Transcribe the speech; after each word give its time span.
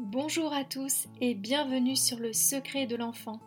Bonjour 0.00 0.52
à 0.52 0.62
tous 0.62 1.08
et 1.20 1.34
bienvenue 1.34 1.96
sur 1.96 2.20
Le 2.20 2.32
Secret 2.32 2.86
de 2.86 2.94
l'enfant, 2.94 3.40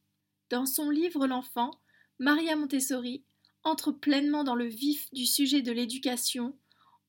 Dans 0.51 0.67
son 0.67 0.91
livre 0.91 1.25
L'enfant, 1.25 1.71
Maria 2.19 2.55
Montessori 2.55 3.23
entre 3.63 3.91
pleinement 3.91 4.43
dans 4.43 4.55
le 4.55 4.67
vif 4.67 5.11
du 5.13 5.25
sujet 5.25 5.63
de 5.63 5.71
l'éducation 5.71 6.55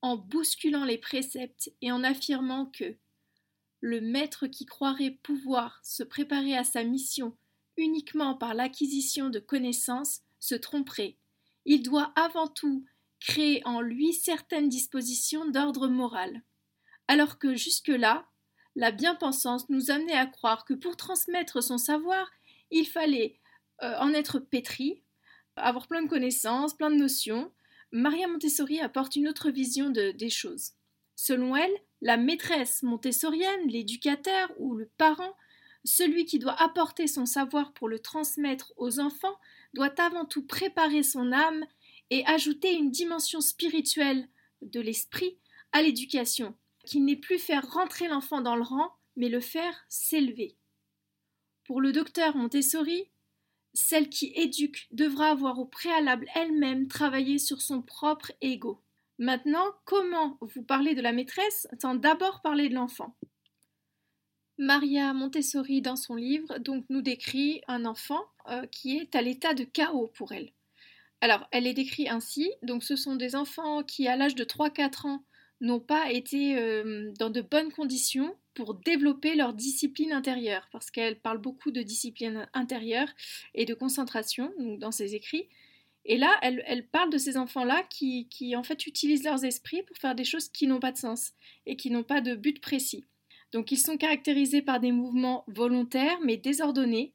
en 0.01 0.17
bousculant 0.17 0.85
les 0.85 0.97
préceptes 0.97 1.71
et 1.81 1.91
en 1.91 2.03
affirmant 2.03 2.65
que 2.65 2.95
le 3.81 4.01
maître 4.01 4.47
qui 4.47 4.65
croirait 4.65 5.17
pouvoir 5.23 5.79
se 5.83 6.03
préparer 6.03 6.55
à 6.55 6.63
sa 6.63 6.83
mission 6.83 7.35
uniquement 7.77 8.35
par 8.35 8.53
l'acquisition 8.53 9.29
de 9.29 9.39
connaissances 9.39 10.21
se 10.39 10.55
tromperait. 10.55 11.17
Il 11.65 11.83
doit 11.83 12.11
avant 12.15 12.47
tout 12.47 12.85
créer 13.19 13.61
en 13.65 13.81
lui 13.81 14.13
certaines 14.13 14.69
dispositions 14.69 15.49
d'ordre 15.49 15.87
moral. 15.87 16.41
Alors 17.07 17.37
que 17.37 17.55
jusque-là, 17.55 18.27
la 18.75 18.91
bien-pensance 18.91 19.69
nous 19.69 19.91
amenait 19.91 20.17
à 20.17 20.25
croire 20.25 20.65
que 20.65 20.73
pour 20.73 20.95
transmettre 20.95 21.61
son 21.61 21.77
savoir, 21.77 22.29
il 22.71 22.87
fallait 22.87 23.39
euh, 23.83 23.95
en 23.99 24.13
être 24.13 24.39
pétri, 24.39 25.03
avoir 25.55 25.87
plein 25.87 26.03
de 26.03 26.09
connaissances, 26.09 26.73
plein 26.73 26.89
de 26.89 26.95
notions. 26.95 27.51
Maria 27.91 28.27
Montessori 28.27 28.79
apporte 28.79 29.15
une 29.15 29.27
autre 29.27 29.49
vision 29.49 29.89
des 29.89 30.29
choses. 30.29 30.71
Selon 31.15 31.55
elle, 31.55 31.73
la 32.01 32.17
maîtresse 32.17 32.83
montessorienne, 32.83 33.67
l'éducateur 33.67 34.49
ou 34.57 34.75
le 34.75 34.89
parent, 34.97 35.35
celui 35.83 36.25
qui 36.25 36.39
doit 36.39 36.61
apporter 36.61 37.07
son 37.07 37.25
savoir 37.25 37.73
pour 37.73 37.89
le 37.89 37.99
transmettre 37.99 38.73
aux 38.77 38.99
enfants, 38.99 39.37
doit 39.73 39.93
avant 39.99 40.25
tout 40.25 40.45
préparer 40.45 41.03
son 41.03 41.31
âme 41.31 41.65
et 42.09 42.25
ajouter 42.25 42.73
une 42.73 42.91
dimension 42.91 43.41
spirituelle 43.41 44.27
de 44.61 44.79
l'esprit 44.79 45.37
à 45.71 45.81
l'éducation, 45.81 46.55
qui 46.85 46.99
n'est 46.99 47.15
plus 47.15 47.39
faire 47.39 47.69
rentrer 47.71 48.07
l'enfant 48.07 48.41
dans 48.41 48.55
le 48.55 48.63
rang, 48.63 48.91
mais 49.15 49.29
le 49.29 49.39
faire 49.39 49.85
s'élever. 49.89 50.55
Pour 51.65 51.81
le 51.81 51.91
docteur 51.91 52.35
Montessori, 52.35 53.09
celle 53.73 54.09
qui 54.09 54.31
éduque 54.35 54.87
devra 54.91 55.29
avoir 55.31 55.59
au 55.59 55.65
préalable 55.65 56.27
elle-même 56.35 56.87
travaillé 56.87 57.37
sur 57.37 57.61
son 57.61 57.81
propre 57.81 58.31
ego. 58.41 58.81
Maintenant, 59.17 59.65
comment 59.85 60.37
vous 60.41 60.63
parlez 60.63 60.95
de 60.95 61.01
la 61.01 61.13
maîtresse 61.13 61.67
sans 61.81 61.95
d'abord 61.95 62.41
parler 62.41 62.69
de 62.69 62.75
l'enfant? 62.75 63.15
Maria 64.57 65.13
Montessori, 65.13 65.81
dans 65.81 65.95
son 65.95 66.15
livre, 66.15 66.59
donc 66.59 66.85
nous 66.89 67.01
décrit 67.01 67.61
un 67.67 67.85
enfant 67.85 68.21
euh, 68.49 68.65
qui 68.67 68.97
est 68.97 69.15
à 69.15 69.21
l'état 69.21 69.53
de 69.53 69.63
chaos 69.63 70.11
pour 70.13 70.31
elle. 70.33 70.51
Alors, 71.21 71.47
elle 71.51 71.67
est 71.67 71.73
décrite 71.73 72.09
ainsi, 72.09 72.51
donc 72.63 72.83
ce 72.83 72.95
sont 72.95 73.15
des 73.15 73.35
enfants 73.35 73.83
qui, 73.83 74.07
à 74.07 74.15
l'âge 74.15 74.35
de 74.35 74.43
3-4 74.43 75.07
ans, 75.07 75.23
n'ont 75.61 75.79
pas 75.79 76.11
été 76.11 76.57
euh, 76.57 77.11
dans 77.19 77.29
de 77.29 77.41
bonnes 77.41 77.71
conditions 77.71 78.35
pour 78.53 78.75
développer 78.75 79.35
leur 79.35 79.53
discipline 79.53 80.11
intérieure, 80.11 80.67
parce 80.71 80.91
qu'elle 80.91 81.19
parle 81.19 81.37
beaucoup 81.37 81.71
de 81.71 81.81
discipline 81.81 82.47
intérieure 82.53 83.07
et 83.53 83.65
de 83.65 83.73
concentration 83.73 84.51
dans 84.79 84.91
ses 84.91 85.15
écrits. 85.15 85.47
Et 86.05 86.17
là, 86.17 86.35
elle, 86.41 86.63
elle 86.65 86.87
parle 86.87 87.11
de 87.11 87.17
ces 87.17 87.37
enfants-là 87.37 87.83
qui, 87.89 88.27
qui, 88.29 88.55
en 88.55 88.63
fait, 88.63 88.87
utilisent 88.87 89.23
leurs 89.23 89.45
esprits 89.45 89.83
pour 89.83 89.97
faire 89.97 90.15
des 90.15 90.23
choses 90.23 90.49
qui 90.49 90.67
n'ont 90.67 90.79
pas 90.79 90.91
de 90.91 90.97
sens 90.97 91.33
et 91.65 91.75
qui 91.75 91.91
n'ont 91.91 92.03
pas 92.03 92.21
de 92.21 92.35
but 92.35 92.59
précis. 92.59 93.05
Donc, 93.51 93.71
ils 93.71 93.77
sont 93.77 93.97
caractérisés 93.97 94.61
par 94.61 94.79
des 94.79 94.91
mouvements 94.91 95.43
volontaires 95.47 96.17
mais 96.23 96.37
désordonnés, 96.37 97.13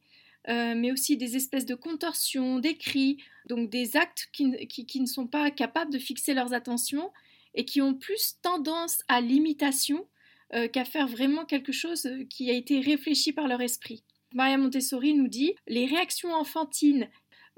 euh, 0.49 0.75
mais 0.77 0.93
aussi 0.93 1.17
des 1.17 1.35
espèces 1.37 1.67
de 1.67 1.75
contorsions, 1.75 2.61
des 2.61 2.77
cris, 2.77 3.19
donc 3.49 3.71
des 3.71 3.97
actes 3.97 4.29
qui, 4.33 4.67
qui, 4.69 5.01
ne 5.01 5.07
sont 5.07 5.27
pas 5.27 5.51
capables 5.51 5.93
de 5.93 5.99
fixer 5.99 6.35
leurs 6.35 6.53
attentions 6.53 7.11
et 7.55 7.65
qui 7.65 7.81
ont 7.81 7.95
plus 7.95 8.37
tendance 8.43 9.03
à 9.09 9.21
l'imitation 9.21 10.07
euh, 10.55 10.69
qu'à 10.69 10.85
faire 10.85 11.09
vraiment 11.09 11.45
quelque 11.45 11.73
chose 11.73 12.07
euh, 12.07 12.25
qui 12.31 12.51
a 12.51 12.55
été 12.55 12.81
réfléchi 12.81 13.33
par 13.33 13.49
leur 13.49 13.61
esprit. 13.61 14.05
Maria 14.35 14.59
Montessori 14.59 15.15
nous 15.15 15.29
dit 15.29 15.55
les 15.67 15.87
réactions 15.87 16.33
enfantines, 16.35 17.09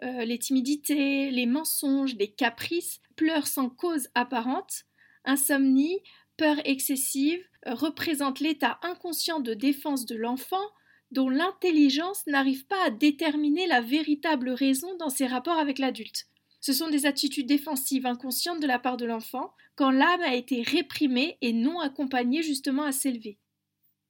les 0.00 0.38
timidités, 0.38 1.32
les 1.32 1.46
mensonges, 1.46 2.14
les 2.14 2.30
caprices, 2.30 3.00
pleurs 3.16 3.48
sans 3.48 3.68
cause 3.68 4.06
apparente, 4.14 4.84
insomnie, 5.24 5.98
peur 6.36 6.56
excessive, 6.64 7.42
représentent 7.66 8.38
l'état 8.38 8.78
inconscient 8.82 9.40
de 9.40 9.54
défense 9.54 10.06
de 10.06 10.14
l'enfant 10.14 10.62
dont 11.10 11.28
l'intelligence 11.28 12.26
n'arrive 12.26 12.66
pas 12.66 12.84
à 12.84 12.90
déterminer 12.90 13.66
la 13.66 13.80
véritable 13.80 14.50
raison 14.50 14.96
dans 14.98 15.08
ses 15.08 15.26
rapports 15.26 15.58
avec 15.58 15.78
l'adulte. 15.78 16.26
Ce 16.60 16.72
sont 16.72 16.88
des 16.88 17.06
attitudes 17.06 17.46
défensives 17.46 18.06
inconscientes 18.06 18.60
de 18.60 18.66
la 18.66 18.78
part 18.78 18.96
de 18.96 19.06
l'enfant 19.06 19.54
quand 19.76 19.90
l'âme 19.90 20.22
a 20.22 20.34
été 20.34 20.62
réprimée 20.62 21.38
et 21.40 21.52
non 21.52 21.80
accompagnée 21.80 22.42
justement 22.42 22.82
à 22.82 22.92
s'élever. 22.92 23.38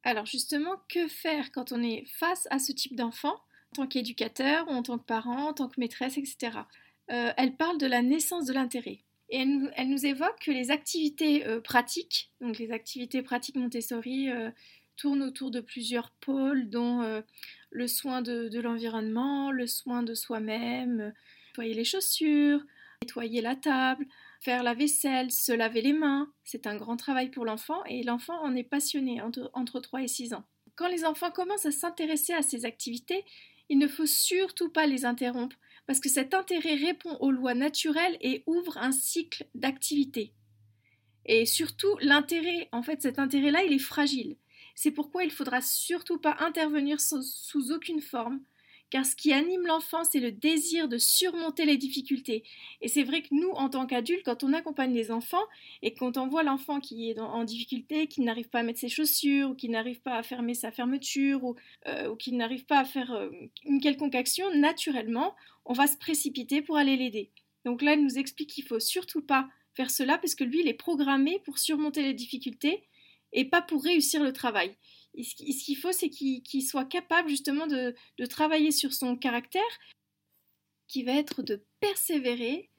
Alors 0.03 0.27
justement, 0.27 0.77
que 0.89 1.09
faire 1.09 1.53
quand 1.53 1.73
on 1.73 1.83
est 1.83 2.07
face 2.07 2.47
à 2.51 2.59
ce 2.59 2.73
type 2.73 2.97
d'enfant, 2.97 3.35
en 3.73 3.83
tant 3.83 3.87
qu'éducateur 3.87 4.67
ou 4.69 4.71
en 4.71 4.83
tant 4.83 4.99
que 4.99 5.05
parent, 5.05 5.49
en 5.49 5.53
tant 5.53 5.69
que 5.69 5.79
maîtresse, 5.79 6.17
etc. 6.17 6.59
Euh, 7.11 7.33
elle 7.37 7.57
parle 7.57 7.79
de 7.79 7.87
la 7.87 8.03
naissance 8.03 8.47
de 8.47 8.53
l'intérêt. 8.53 9.01
Et 9.31 9.41
elle 9.77 9.89
nous, 9.91 10.07
évoque 10.07 10.41
que 10.41 10.51
les 10.51 10.71
activités 10.71 11.47
euh, 11.47 11.61
pratiques, 11.61 12.33
donc 12.41 12.59
les 12.59 12.73
activités 12.73 13.21
pratiques 13.21 13.57
Montessori, 13.57 14.31
euh, 14.31 14.51
tourne 14.97 15.23
autour 15.23 15.51
de 15.51 15.61
plusieurs 15.61 16.11
pôles, 16.13 16.71
dont 16.71 17.23
le 17.71 17.87
soin 17.87 18.21
de, 18.21 18.59
l'environnement, 18.59 19.53
le 19.53 19.69
soin 19.69 20.03
de 20.03 20.13
soi-même, 20.13 21.13
nettoyer 21.59 21.75
les 21.75 21.85
chaussures, 21.85 22.61
nettoyer 23.03 23.41
la 23.41 23.57
table, 23.57 24.07
faire 24.41 24.63
la 24.63 24.75
vaisselle, 24.75 25.33
se 25.33 25.51
laver 25.51 25.83
les 25.83 25.93
mains. 25.93 26.33
C'est 26.45 26.69
un 26.69 26.77
grand 26.77 26.97
travail 26.97 27.31
pour 27.31 27.45
l'enfant 27.45 27.83
et 27.87 28.05
l'enfant 28.05 28.41
en 28.43 28.55
est 28.55 28.63
passionné 28.63 29.21
entre, 29.21 29.51
entre 29.55 29.81
3 29.81 30.03
et 30.03 30.09
6 30.09 30.35
ans. 30.35 30.45
Quand 30.77 30.89
les 30.89 31.05
enfants 31.05 31.33
commencent 31.33 31.67
à 31.67 31.73
s'intéresser 31.73 32.33
à 32.33 32.43
ces 32.43 32.65
activités, 32.65 33.25
il 33.69 33.79
ne 33.79 33.89
faut 33.89 34.07
surtout 34.07 34.71
pas 34.71 34.87
les 34.87 35.05
interrompre 35.05 35.57
parce 35.87 35.99
que 35.99 36.09
cet 36.09 36.33
intérêt 36.33 36.77
répond 36.77 37.17
aux 37.17 37.33
lois 37.33 37.55
naturelles 37.55 38.19
et 38.21 38.45
ouvre 38.47 38.79
un 38.79 38.93
cycle 38.93 39.47
d'activité. 39.55 40.33
Et 41.27 41.45
surtout, 41.45 41.97
l'intérêt, 42.01 42.69
en 42.73 42.83
fait, 42.83 43.03
cet 43.03 43.19
intérêt-là, 43.19 43.65
il 43.65 43.73
est 43.73 43.79
fragile. 43.79 44.37
C'est 44.75 44.93
pourquoi 44.93 45.25
il 45.25 45.33
faudra 45.33 45.61
surtout 45.61 46.19
pas 46.19 46.37
intervenir 46.39 47.01
sous, 47.01 47.73
aucune 47.73 48.01
forme, 48.01 48.41
car 48.91 49.05
ce 49.05 49.15
qui 49.15 49.33
anime 49.33 49.67
l'enfant, 49.67 50.05
c'est 50.05 50.21
le 50.21 50.33
désir 50.33 50.89
de 50.89 50.97
surmonter 50.97 51.65
les 51.67 51.77
difficultés. 51.77 52.43
Et 52.81 52.89
c'est 52.89 53.03
vrai 53.03 53.23
que 53.23 53.29
nous, 53.33 53.51
en 53.51 53.69
tant 53.69 53.87
qu'adultes, 53.87 54.25
quand 54.25 54.45
on 54.45 54.53
accompagne 54.53 54.95
les 54.95 55.11
enfants 55.11 55.45
et 55.83 55.95
quand 55.95 56.17
on 56.17 56.27
voit 56.27 56.43
l'enfant 56.43 56.81
qui 56.81 57.11
est 57.11 57.19
en 57.19 57.45
difficulté, 57.45 58.07
qui 58.07 58.23
n'arrive 58.23 58.49
pas 58.49 58.61
à 58.61 58.63
mettre 58.63 58.81
ses 58.81 58.89
chaussures, 58.89 59.51
ou 59.51 59.55
qui 59.55 59.69
n'arrive 59.69 60.01
pas 60.01 60.17
à 60.17 60.23
fermer 60.23 60.55
sa 60.55 60.71
fermeture, 60.71 61.45
ou, 61.45 61.57
euh, 61.87 62.17
qui 62.17 62.33
n'arrive 62.33 62.65
pas 62.65 62.81
à 62.81 62.85
faire 62.85 63.13
euh, 63.13 63.31
une 63.65 63.81
quelconque 63.81 64.15
action, 64.15 64.47
naturellement, 64.55 65.35
on 65.65 65.75
va 65.75 65.87
se 65.87 65.97
précipiter 65.99 66.63
pour 66.63 66.77
aller 66.77 66.97
l'aider. 66.97 67.31
Donc 67.65 67.83
là, 67.83 67.93
elle 67.93 68.03
nous 68.03 68.19
explique 68.19 68.51
qu'il 68.51 68.65
faut 68.65 68.81
surtout 68.81 69.21
pas 69.21 69.49
faire 69.75 69.91
cela 69.91 70.19
parce 70.19 70.35
que 70.35 70.45
lui, 70.45 70.61
il 70.61 70.69
est 70.69 70.75
programmé 70.75 71.41
pour 71.45 71.59
surmonter 71.59 72.03
les 72.03 72.15
difficultés 72.15 72.83
et 73.33 73.45
pas 73.45 73.63
pour 73.63 73.85
réussir 73.85 74.23
le 74.23 74.33
travail. 74.33 74.75
Ce 75.25 75.65
qu'il 75.65 75.77
faut, 75.77 75.93
c'est 75.93 76.11
qu'il 76.11 76.63
soit 76.63 76.85
capable 76.85 77.29
justement 77.29 77.67
de, 77.67 77.95
travailler 78.29 78.71
sur 78.71 78.93
son 78.93 79.17
caractère, 79.17 79.63
qui 80.87 81.03
va 81.03 81.13
être 81.13 81.43
de 81.43 81.63
persévérer 81.81 82.71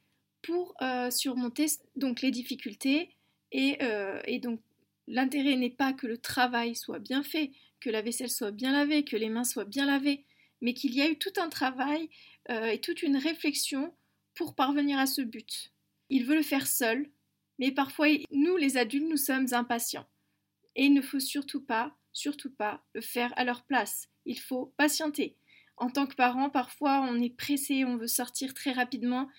pour 0.42 0.74
euh, 0.82 1.12
surmonter 1.12 1.68
donc 1.96 2.22
les 2.22 2.32
difficultés. 2.32 3.16
Et, 3.52 3.78
euh, 3.82 4.22
et 4.26 4.40
donc 4.40 4.62
l'intérêt 5.08 5.56
n'est 5.56 5.70
pas 5.70 5.94
que 5.94 6.08
le 6.08 6.18
travail 6.18 6.76
soit 6.76 7.00
bien 7.00 7.24
fait, 7.24 7.52
que 7.80 7.90
la 7.90 8.02
vaisselle 8.02 8.30
soit 8.30 8.52
bien 8.52 8.72
lavée, 8.72 9.04
que 9.04 9.16
les 9.16 9.30
mains 9.30 9.44
soient 9.44 9.66
bien 9.66 9.86
lavées, 9.86 10.26
mais 10.62 10.74
qu'il 10.74 10.94
y 10.96 11.02
a 11.02 11.10
eu 11.10 11.18
tout 11.18 11.34
un 11.38 11.50
travail 11.50 12.10
et 12.50 12.82
toute 12.82 13.04
une 13.04 13.18
réflexion 13.18 13.94
pour 14.34 14.56
parvenir 14.56 14.98
à 14.98 15.06
ce 15.06 15.22
but. 15.22 15.72
Il 16.10 16.26
veut 16.26 16.36
le 16.36 16.42
faire 16.42 16.66
seul, 16.66 17.10
mais 17.60 17.72
parfois 17.72 18.08
nous 18.32 18.58
les 18.58 18.78
adultes 18.78 19.10
nous 19.10 19.18
sommes 19.18 19.48
impatients. 19.52 20.08
Et 20.76 20.86
il 20.86 20.94
ne 20.94 21.02
faut 21.02 21.20
surtout 21.20 21.62
pas, 21.62 21.96
surtout 22.14 22.52
pas 22.52 22.84
le 22.94 23.02
faire 23.02 23.34
à 23.38 23.44
leur 23.44 23.64
place. 23.64 24.10
Il 24.26 24.40
faut 24.40 24.74
patienter. 24.78 25.36
En 25.78 25.90
tant 25.90 26.06
que 26.06 26.16
parent, 26.16 26.50
parfois 26.50 27.02
on 27.02 27.22
est 27.22 27.36
pressé, 27.36 27.86
on 27.86 27.98
veut 27.98 28.08
sortir 28.08 28.54
très 28.54 28.72
rapidement. 28.72 29.30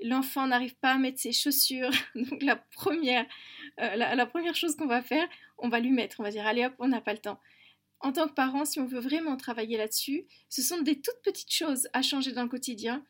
L'enfant 0.00 0.46
n'arrive 0.46 0.76
pas 0.76 0.92
à 0.92 0.98
mettre 0.98 1.18
ses 1.18 1.32
chaussures. 1.32 1.90
Donc 2.14 2.42
la 2.42 2.56
première, 2.56 3.26
euh, 3.80 3.96
la, 3.96 4.26
première 4.26 4.54
chose 4.54 4.76
qu'on 4.76 4.86
va 4.86 5.02
faire, 5.02 5.28
on 5.58 5.68
va 5.68 5.80
lui 5.80 5.90
mettre. 5.90 6.20
On 6.20 6.22
va 6.22 6.30
dire 6.30 6.46
allez 6.46 6.64
hop, 6.66 6.74
on 6.78 6.88
n'a 6.88 7.00
pas 7.00 7.12
le 7.12 7.18
temps. 7.18 7.40
En 8.00 8.12
tant 8.12 8.28
que 8.28 8.34
parent, 8.34 8.64
si 8.64 8.78
on 8.78 8.86
veut 8.86 9.00
vraiment 9.00 9.36
travailler 9.36 9.76
là-dessus, 9.76 10.24
ce 10.48 10.62
sont 10.62 10.80
des 10.82 11.00
toutes 11.00 11.20
petites 11.24 11.52
choses 11.52 11.88
à 11.92 12.02
changer 12.02 12.30
dans 12.30 12.44
le 12.44 12.48
quotidien. 12.48 13.04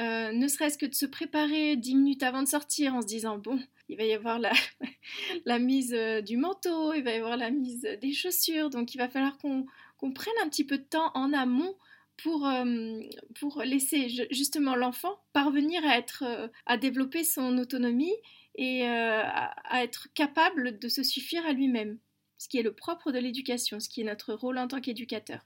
Euh, 0.00 0.32
ne 0.32 0.48
serait-ce 0.48 0.78
que 0.78 0.86
de 0.86 0.94
se 0.94 1.04
préparer 1.04 1.76
dix 1.76 1.94
minutes 1.94 2.22
avant 2.22 2.42
de 2.42 2.48
sortir 2.48 2.94
en 2.94 3.02
se 3.02 3.06
disant 3.06 3.36
bon, 3.36 3.60
il 3.90 3.98
va 3.98 4.04
y 4.04 4.14
avoir 4.14 4.38
la, 4.38 4.52
mise 5.58 5.92
euh, 5.92 6.22
du 6.22 6.38
manteau, 6.38 6.94
il 6.94 7.02
va 7.02 7.12
y 7.12 7.16
avoir 7.16 7.36
la 7.36 7.50
mise 7.50 7.86
des 8.00 8.12
chaussures, 8.12 8.70
donc 8.70 8.94
il 8.94 8.98
va 8.98 9.08
falloir 9.08 9.36
qu'on 9.36 9.66
prenne 10.12 10.34
un 10.42 10.48
petit 10.48 10.64
peu 10.64 10.78
de 10.78 10.84
temps 10.84 11.10
en 11.14 11.32
amont 11.34 11.76
pour, 12.16 12.46
euh, 12.46 13.00
pour 13.38 13.62
laisser 13.62 14.08
justement 14.30 14.76
l'enfant 14.76 15.20
parvenir 15.34 15.84
à, 15.84 15.98
être, 15.98 16.50
à 16.64 16.78
développer 16.78 17.22
son 17.22 17.58
autonomie 17.58 18.14
et 18.54 18.86
à, 18.86 19.54
être 19.82 20.08
capable 20.14 20.78
de 20.78 20.88
se 20.88 21.02
suffire 21.02 21.44
à 21.44 21.52
lui-même, 21.52 21.98
ce 22.38 22.48
qui 22.48 22.58
est 22.58 22.62
le 22.62 22.74
propre 22.74 23.12
de 23.12 23.18
l'éducation, 23.18 23.80
ce 23.80 23.88
qui 23.88 24.00
est 24.00 24.04
notre 24.04 24.32
rôle 24.34 24.58
en 24.58 24.68
tant 24.68 24.80
qu'éducateur. 24.80 25.44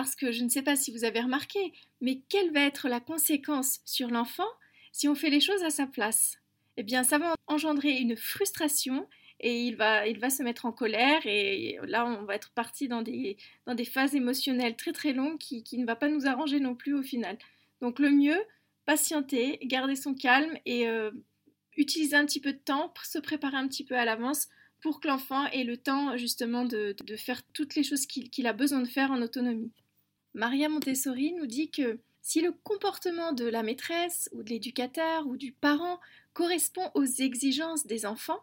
Parce 0.00 0.16
que 0.16 0.32
je 0.32 0.42
ne 0.44 0.48
sais 0.48 0.62
pas 0.62 0.76
si 0.76 0.92
vous 0.92 1.04
avez 1.04 1.20
remarqué, 1.20 1.74
mais 2.00 2.22
quelle 2.30 2.52
va 2.52 2.62
être 2.62 2.88
la 2.88 3.00
conséquence 3.00 3.80
sur 3.84 4.08
l'enfant 4.08 4.48
si 4.92 5.08
on 5.08 5.14
fait 5.14 5.28
les 5.28 5.40
choses 5.40 5.62
à 5.62 5.68
sa 5.68 5.86
place? 5.86 6.38
Eh 6.78 6.82
bien, 6.82 7.04
ça 7.04 7.18
va 7.18 7.34
engendrer 7.46 7.98
une 7.98 8.16
frustration 8.16 9.06
et 9.40 9.60
il 9.60 9.76
va, 9.76 10.06
il 10.06 10.18
va 10.18 10.30
se 10.30 10.42
mettre 10.42 10.64
en 10.64 10.72
colère 10.72 11.26
et 11.26 11.78
là, 11.82 12.06
on 12.06 12.24
va 12.24 12.34
être 12.34 12.50
parti 12.52 12.88
dans 12.88 13.02
des, 13.02 13.36
dans 13.66 13.74
des 13.74 13.84
phases 13.84 14.14
émotionnelles 14.14 14.74
très 14.74 14.92
très 14.92 15.12
longues 15.12 15.36
qui, 15.36 15.64
qui 15.64 15.76
ne 15.76 15.84
va 15.84 15.96
pas 15.96 16.08
nous 16.08 16.26
arranger 16.26 16.60
non 16.60 16.74
plus 16.74 16.94
au 16.94 17.02
final. 17.02 17.36
Donc, 17.82 17.98
le 17.98 18.08
mieux, 18.08 18.40
patienter, 18.86 19.58
garder 19.64 19.96
son 19.96 20.14
calme 20.14 20.56
et 20.64 20.88
euh, 20.88 21.10
utiliser 21.76 22.16
un 22.16 22.24
petit 22.24 22.40
peu 22.40 22.54
de 22.54 22.58
temps 22.58 22.88
pour 22.88 23.04
se 23.04 23.18
préparer 23.18 23.58
un 23.58 23.68
petit 23.68 23.84
peu 23.84 23.96
à 23.96 24.06
l'avance 24.06 24.48
pour 24.80 24.98
que 24.98 25.08
l'enfant 25.08 25.44
ait 25.48 25.64
le 25.64 25.76
temps 25.76 26.16
justement 26.16 26.64
de, 26.64 26.96
de 27.04 27.16
faire 27.16 27.42
toutes 27.52 27.74
les 27.74 27.82
choses 27.82 28.06
qu'il 28.06 28.46
a 28.46 28.54
besoin 28.54 28.80
de 28.80 28.88
faire 28.88 29.10
en 29.10 29.20
autonomie. 29.20 29.70
Maria 30.34 30.68
Montessori 30.68 31.32
nous 31.32 31.46
dit 31.46 31.70
que 31.70 31.98
si 32.22 32.40
le 32.40 32.52
comportement 32.52 33.32
de 33.32 33.46
la 33.46 33.62
maîtresse 33.62 34.28
ou 34.32 34.42
de 34.42 34.50
l'éducateur 34.50 35.26
ou 35.26 35.36
du 35.36 35.52
parent 35.52 35.98
correspond 36.32 36.90
aux 36.94 37.04
exigences 37.04 37.86
des 37.86 38.06
enfants, 38.06 38.40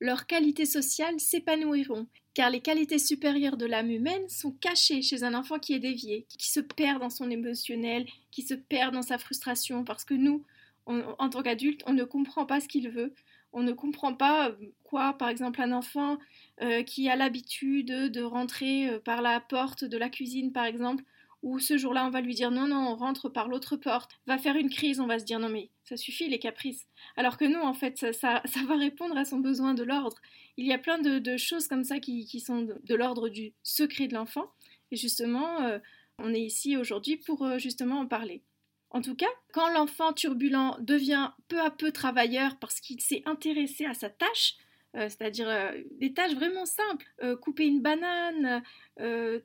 leurs 0.00 0.26
qualités 0.26 0.66
sociales 0.66 1.18
s'épanouiront, 1.20 2.06
car 2.34 2.50
les 2.50 2.60
qualités 2.60 2.98
supérieures 2.98 3.56
de 3.56 3.66
l'âme 3.66 3.90
humaine 3.90 4.28
sont 4.28 4.52
cachées 4.52 5.02
chez 5.02 5.24
un 5.24 5.34
enfant 5.34 5.58
qui 5.58 5.74
est 5.74 5.80
dévié, 5.80 6.26
qui 6.28 6.50
se 6.50 6.60
perd 6.60 7.00
dans 7.00 7.10
son 7.10 7.30
émotionnel, 7.30 8.06
qui 8.30 8.42
se 8.42 8.54
perd 8.54 8.94
dans 8.94 9.02
sa 9.02 9.18
frustration, 9.18 9.84
parce 9.84 10.04
que 10.04 10.14
nous, 10.14 10.44
en 10.86 11.28
tant 11.28 11.42
qu'adultes, 11.42 11.82
on 11.86 11.92
ne 11.92 12.04
comprend 12.04 12.46
pas 12.46 12.60
ce 12.60 12.68
qu'il 12.68 12.88
veut, 12.90 13.12
on 13.52 13.62
ne 13.62 13.72
comprend 13.72 14.14
pas 14.14 14.50
euh, 14.50 14.54
quoi, 14.84 15.14
par 15.14 15.28
exemple, 15.28 15.60
un 15.60 15.72
enfant 15.72 16.18
euh, 16.62 16.82
qui 16.82 17.08
a 17.08 17.16
l'habitude 17.16 17.88
de 17.88 18.22
rentrer 18.22 18.88
euh, 18.88 18.98
par 19.00 19.22
la 19.22 19.40
porte 19.40 19.84
de 19.84 19.96
la 19.96 20.08
cuisine, 20.10 20.52
par 20.52 20.64
exemple, 20.64 21.04
ou 21.42 21.58
ce 21.58 21.78
jour-là, 21.78 22.04
on 22.06 22.10
va 22.10 22.20
lui 22.20 22.34
dire 22.34 22.50
non, 22.50 22.66
non, 22.66 22.88
on 22.88 22.96
rentre 22.96 23.28
par 23.28 23.48
l'autre 23.48 23.76
porte, 23.76 24.10
va 24.26 24.38
faire 24.38 24.56
une 24.56 24.70
crise, 24.70 25.00
on 25.00 25.06
va 25.06 25.18
se 25.18 25.24
dire 25.24 25.38
non, 25.38 25.48
mais 25.48 25.70
ça 25.84 25.96
suffit 25.96 26.28
les 26.28 26.38
caprices. 26.38 26.86
Alors 27.16 27.36
que 27.36 27.44
nous, 27.44 27.60
en 27.60 27.74
fait, 27.74 27.98
ça, 27.98 28.12
ça, 28.12 28.42
va 28.66 28.76
répondre 28.76 29.16
à 29.16 29.24
son 29.24 29.38
besoin 29.38 29.74
de 29.74 29.84
l'ordre. 29.84 30.16
Il 30.56 30.66
y 30.66 30.72
a 30.72 30.78
plein 30.78 30.98
de, 30.98 31.36
choses 31.36 31.68
comme 31.68 31.84
ça 31.84 32.00
qui, 32.00 32.40
sont 32.40 32.62
de, 32.62 32.94
l'ordre 32.94 33.28
du 33.28 33.52
secret 33.62 34.08
de 34.08 34.14
l'enfant. 34.14 34.50
Et 34.90 34.96
justement, 34.96 35.62
euh, 35.62 35.78
on 36.18 36.34
est 36.34 36.40
ici 36.40 36.76
aujourd'hui 36.76 37.16
pour 37.16 37.44
euh, 37.44 37.58
justement 37.58 38.00
en 38.00 38.06
parler. 38.06 38.42
En 38.90 39.02
tout 39.02 39.14
cas, 39.14 39.28
quand 39.52 39.68
l'enfant 39.70 40.12
turbulent 40.12 40.76
devient 40.80 41.30
peu 41.48 41.60
à 41.60 41.70
peu 41.70 41.92
travailleur 41.92 42.58
parce 42.58 42.80
qu'il 42.80 43.00
s'est 43.00 43.22
intéressé 43.26 43.84
à 43.84 43.94
sa 43.94 44.08
tâche, 44.08 44.54
euh, 44.96 45.08
c'est-à-dire 45.08 45.48
euh, 45.48 45.70
des 45.92 46.14
tâches 46.14 46.34
vraiment 46.34 46.64
simples, 46.64 47.06
euh, 47.22 47.36
couper 47.36 47.66
une 47.66 47.82
banane, 47.82 48.62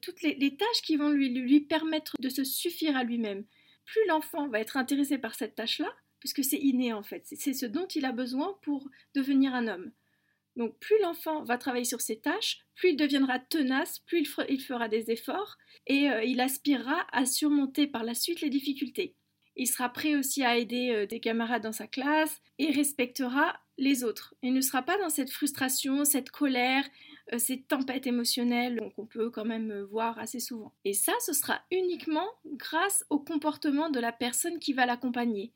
toutes 0.02 0.22
les, 0.22 0.56
tâches 0.56 0.82
qui 0.84 0.96
vont 0.96 1.10
lui, 1.10 1.30
lui 1.30 1.62
permettre 1.62 2.14
de 2.20 2.30
se 2.30 2.44
suffire 2.44 2.96
à 2.96 3.04
lui-même. 3.04 3.46
Plus 3.86 4.02
l'enfant 4.08 4.48
va 4.48 4.60
être 4.60 4.78
intéressé 4.78 5.18
par 5.18 5.36
cette 5.36 5.56
tâche-là, 5.56 5.94
puisque 6.20 6.44
c'est 6.44 6.58
inné 6.58 6.94
en 6.94 7.04
fait, 7.04 7.24
c'est 7.26 7.54
ce 7.54 7.66
dont 7.66 7.88
il 7.88 8.06
a 8.06 8.14
besoin 8.14 8.58
pour 8.62 8.90
devenir 9.14 9.54
un 9.54 9.68
homme. 9.68 9.92
Donc 10.56 10.78
plus 10.80 11.00
l'enfant 11.02 11.44
va 11.44 11.58
travailler 11.58 11.86
sur 11.86 12.00
ses 12.00 12.20
tâches, 12.20 12.60
plus 12.76 12.92
il 12.92 12.96
deviendra 12.96 13.40
tenace, 13.40 14.00
plus 14.00 14.28
il, 14.48 14.62
fera 14.62 14.88
des 14.88 15.12
efforts 15.12 15.58
et 15.88 16.08
il 16.26 16.40
aspirera 16.40 17.06
à 17.12 17.26
surmonter 17.26 17.88
par 17.88 18.04
la 18.04 18.14
suite 18.14 18.42
les 18.42 18.50
difficultés. 18.50 19.16
Il 19.56 19.68
sera 19.68 19.90
prêt 19.90 20.16
aussi 20.16 20.44
à 20.44 20.58
aider 20.58 21.06
des 21.08 21.20
camarades 21.20 21.64
dans 21.64 21.72
sa 21.72 21.88
classe 21.88 22.42
et 22.60 22.72
respectera 22.72 23.60
les 23.78 24.04
autres. 24.04 24.36
Il 24.42 24.54
ne 24.54 24.62
sera 24.62 24.82
pas 24.82 24.98
dans 24.98 25.10
cette 25.10 25.32
frustration, 25.32 26.06
cette 26.06 26.30
colère, 26.30 26.86
euh, 27.32 27.40
ces 27.40 27.62
tempêtes 27.62 28.06
émotionnelles 28.06 28.92
qu'on 28.96 29.06
peut 29.06 29.30
quand 29.30 29.46
même 29.46 29.72
euh, 29.72 29.86
voir 29.86 30.20
assez 30.20 30.40
souvent. 30.40 30.74
Et 30.86 30.94
ça, 30.94 31.14
ce 31.26 31.34
sera 31.34 31.62
uniquement 31.72 32.28
grâce 32.46 33.06
au 33.10 33.20
comportement 33.20 33.90
de 33.90 34.00
la 34.00 34.12
personne 34.12 34.60
qui 34.60 34.74
va 34.74 34.86
l'accompagner. 34.86 35.54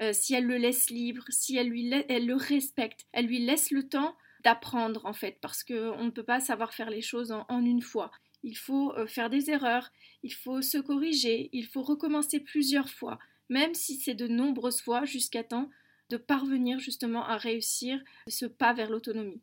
Euh, 0.00 0.12
si 0.12 0.34
elle 0.34 0.46
le 0.46 0.56
laisse 0.56 0.88
libre, 0.88 1.24
si 1.28 1.56
elle, 1.56 1.68
lui 1.68 1.90
elle 2.08 2.26
le 2.26 2.36
respecte, 2.36 3.06
elle 3.12 3.26
lui 3.26 3.40
laisse 3.40 3.70
le 3.70 3.88
temps 3.88 4.16
d'apprendre 4.44 5.04
en 5.04 5.12
fait, 5.12 5.38
parce 5.42 5.64
qu'on 5.64 6.04
ne 6.04 6.10
peut 6.10 6.22
pas 6.22 6.40
savoir 6.40 6.72
faire 6.72 6.88
les 6.88 7.02
choses 7.02 7.32
en, 7.32 7.64
une 7.64 7.82
fois. 7.82 8.10
Il 8.42 8.56
faut 8.56 8.94
faire 9.06 9.28
des 9.28 9.50
erreurs, 9.50 9.90
il 10.22 10.32
faut 10.32 10.62
se 10.62 10.78
corriger, 10.78 11.50
il 11.52 11.66
faut 11.66 11.82
recommencer 11.82 12.40
plusieurs 12.40 12.88
fois, 12.88 13.18
même 13.50 13.74
si 13.74 13.96
c'est 13.96 14.14
de 14.14 14.26
nombreuses 14.26 14.80
fois 14.80 15.04
jusqu'à 15.04 15.44
temps 15.44 15.68
de 16.10 16.16
parvenir 16.16 16.78
justement 16.80 17.24
à 17.24 17.38
réussir 17.38 18.02
ce 18.26 18.44
pas 18.44 18.74
vers 18.74 18.90
l'autonomie. 18.90 19.40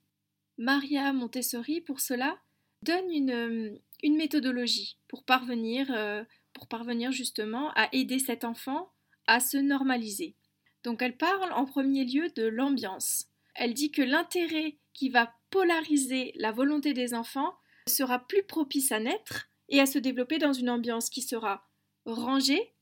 Maria 0.58 1.14
Montessori, 1.14 1.82
pour 1.82 2.02
cela, 2.02 2.38
donne 2.84 3.10
une, 3.12 3.32
euh, 3.32 3.78
une 4.04 4.18
méthodologie 4.18 4.98
pour 5.08 5.24
parvenir, 5.24 5.88
euh, 5.92 6.24
pour 6.54 6.68
parvenir 6.68 7.12
justement 7.12 7.72
à 7.76 7.88
aider 7.94 8.20
cet 8.20 8.44
enfant 8.44 8.92
à 9.28 9.40
se 9.40 9.58
normaliser. 9.58 10.36
Donc 10.84 11.02
elle 11.02 11.18
parle 11.18 11.52
en 11.54 11.66
premier 11.66 12.06
lieu 12.06 12.30
de 12.36 12.46
l'ambiance. 12.46 13.28
Elle 13.56 13.74
dit 13.74 13.92
que 13.92 14.02
l'intérêt 14.02 14.78
qui 14.94 15.10
va 15.10 15.34
polariser 15.50 16.34
la 16.36 16.52
volonté 16.52 16.94
des 16.94 17.14
enfants 17.14 17.56
sera 17.88 18.28
plus 18.28 18.44
propice 18.44 18.92
à 18.92 19.00
naître 19.00 19.50
et 19.70 19.80
à 19.80 19.86
se 19.86 20.00
développer 20.00 20.38
dans 20.38 20.54
une 20.54 20.70
ambiance 20.70 21.10
qui 21.10 21.22
sera 21.22 21.68
rangée, 22.06 22.74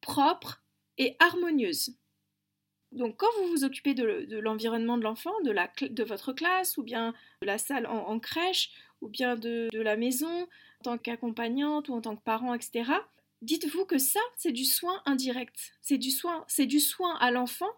propre 0.00 0.62
et 0.98 1.16
harmonieuse. 1.18 1.96
Donc 2.94 3.16
quand 3.16 3.30
vous 3.38 3.48
vous 3.48 3.64
occupez 3.64 3.92
de, 3.94 4.38
l'environnement 4.38 4.96
de 4.96 5.02
l'enfant, 5.02 5.32
de, 5.42 6.02
votre 6.04 6.32
classe, 6.32 6.76
ou 6.76 6.82
bien 6.82 7.12
de 7.42 7.46
la 7.46 7.58
salle 7.58 7.86
en, 7.86 8.18
crèche, 8.20 8.70
ou 9.00 9.08
bien 9.08 9.34
de, 9.36 9.68
la 9.72 9.96
maison, 9.96 10.42
en 10.80 10.84
tant 10.84 10.98
qu'accompagnante 10.98 11.88
ou 11.88 11.94
en 11.94 12.00
tant 12.00 12.16
que 12.16 12.22
parent, 12.22 12.54
etc., 12.54 12.92
dites-vous 13.42 13.84
que 13.84 13.98
ça, 13.98 14.20
c'est 14.36 14.52
du 14.52 14.64
soin 14.64 15.02
indirect. 15.06 15.74
C'est 15.82 15.98
du 15.98 16.10
soin, 16.10 16.46
du 16.58 16.80
soin 16.80 17.16
à 17.16 17.30
l'enfant 17.30 17.70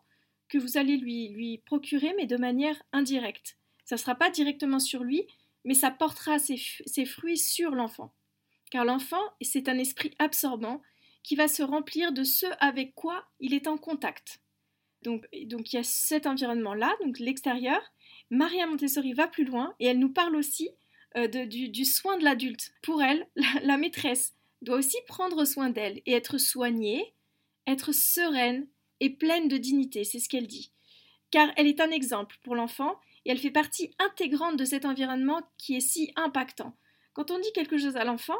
que 0.49 0.58
vous 0.58 0.76
allez 0.76 0.96
lui 0.96 1.58
procurer, 1.64 2.14
mais 2.16 2.26
de 2.26 2.37
manière 2.37 2.80
indirecte. 2.92 3.56
Ça 3.85 3.94
ne 3.94 4.00
sera 4.00 4.14
pas 4.14 4.30
directement 4.30 4.78
sur 4.78 5.02
lui, 5.02 5.26
mais 5.64 5.75
ça 5.75 5.90
portera 5.90 6.38
ses 6.38 7.06
fruits 7.06 7.38
sur 7.38 7.70
l'enfant. 7.70 8.12
Car 8.70 8.85
l'enfant, 8.85 9.23
c'est 9.40 9.68
un 9.68 9.78
esprit 9.78 10.12
absorbant 10.18 10.82
qui 11.23 11.37
va 11.37 11.49
se 11.49 11.62
remplir 11.62 12.12
de 12.12 12.23
ce 12.23 12.46
avec 12.61 12.94
quoi 12.94 13.25
il 13.40 13.54
est 13.54 13.66
en 13.66 13.78
contact. 13.78 14.40
Donc, 15.06 15.72
il 15.72 15.76
y 15.76 15.78
a 15.78 15.82
cet 15.84 16.26
environnement-là, 16.26 16.94
donc 17.04 17.18
l'extérieur. 17.18 17.80
Maria 18.30 18.66
Montessori 18.66 19.12
va 19.12 19.28
plus 19.28 19.44
loin 19.44 19.75
et 19.78 19.86
elle 19.86 20.00
nous 20.00 20.12
parle 20.12 20.34
aussi 20.34 20.70
euh, 21.16 21.28
du, 21.28 21.84
soin 21.84 22.18
de 22.18 22.25
l'adulte. 22.25 22.72
Pour 22.82 23.02
elle, 23.02 23.26
la, 23.62 23.78
maîtresse 23.78 24.34
doit 24.62 24.78
aussi 24.78 24.96
prendre 25.06 25.44
soin 25.44 25.70
d'elle 25.70 26.02
et 26.06 26.12
être 26.12 26.38
soignée, 26.38 27.14
être 27.66 27.92
sereine 27.92 28.66
et 29.00 29.10
pleine 29.10 29.48
de 29.48 29.56
dignité, 29.56 30.04
c'est 30.04 30.18
ce 30.18 30.28
qu'elle 30.28 30.46
dit. 30.46 30.72
Car 31.30 31.50
elle 31.56 31.66
est 31.66 31.80
un 31.80 31.90
exemple 31.90 32.36
pour 32.42 32.54
l'enfant 32.54 32.98
et 33.25 33.30
elle 33.30 33.38
fait 33.38 33.50
partie 33.50 33.90
intégrante 33.98 34.56
de 34.56 34.64
cet 34.64 34.84
environnement 34.84 35.42
qui 35.58 35.76
est 35.76 35.80
si 35.80 36.12
impactant. 36.16 36.76
quand 37.12 37.30
on 37.30 37.38
dit 37.38 37.52
quelque 37.54 37.78
chose 37.78 37.96
à 37.96 38.04
l'enfant, 38.04 38.38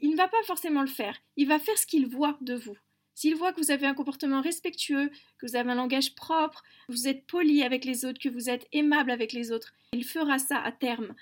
il 0.00 0.10
ne 0.10 0.16
va 0.16 0.28
pas 0.28 0.42
forcément 0.44 0.82
le 0.82 0.88
faire. 0.88 1.18
Il 1.36 1.48
va 1.48 1.58
faire 1.58 1.78
ce 1.78 1.86
qu'il 1.86 2.06
voit 2.06 2.36
de 2.40 2.54
vous. 2.54 2.76
S'il 3.18 3.34
voit 3.34 3.52
que 3.52 3.60
vous 3.60 3.72
avez 3.72 3.84
un 3.84 3.94
comportement 3.94 4.40
respectueux, 4.40 5.10
que 5.38 5.46
vous 5.46 5.56
avez 5.56 5.72
un 5.72 5.74
langage 5.74 6.14
propre, 6.14 6.62
que 6.86 6.92
vous 6.92 7.08
êtes 7.08 7.26
poli 7.26 7.64
avec 7.64 7.84
les 7.84 8.04
autres, 8.04 8.20
que 8.20 8.28
vous 8.28 8.48
êtes 8.48 8.68
aimable 8.70 9.10
avec 9.10 9.32
les 9.32 9.50
autres, 9.50 9.74
il 9.92 10.04
fera 10.04 10.38
ça 10.38 10.56
à 10.60 10.70
terme. 10.70 11.16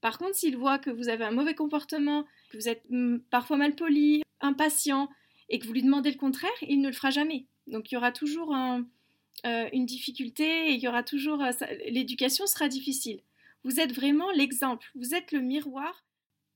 Par 0.00 0.16
contre, 0.16 0.34
s'il 0.34 0.56
voit 0.56 0.78
que 0.78 0.88
vous 0.88 1.10
avez 1.10 1.24
un 1.24 1.30
mauvais 1.30 1.54
comportement, 1.54 2.24
que 2.48 2.56
vous 2.56 2.70
êtes 2.70 2.82
hmm, 2.88 3.18
parfois 3.28 3.58
mal 3.58 3.74
poli, 3.74 4.22
impatient, 4.40 5.10
et 5.50 5.58
que 5.58 5.66
vous 5.66 5.74
lui 5.74 5.82
demandez 5.82 6.10
le 6.10 6.16
contraire, 6.16 6.50
il 6.62 6.80
ne 6.80 6.88
le 6.88 6.94
fera 6.94 7.10
jamais. 7.10 7.44
Donc 7.66 7.92
il 7.92 7.96
y 7.96 7.98
aura 7.98 8.12
toujours 8.12 8.54
euh, 8.54 9.68
une 9.74 9.84
difficulté 9.84 10.70
et 10.70 10.72
il 10.72 10.80
y 10.80 10.88
aura 10.88 11.02
toujours... 11.02 11.42
Euh, 11.42 11.50
l'éducation 11.86 12.46
sera 12.46 12.68
difficile. 12.68 13.20
Vous 13.62 13.78
êtes 13.78 13.92
vraiment 13.92 14.30
l'exemple, 14.30 14.90
vous 14.94 15.14
êtes 15.14 15.32
le 15.32 15.40
miroir. 15.40 16.02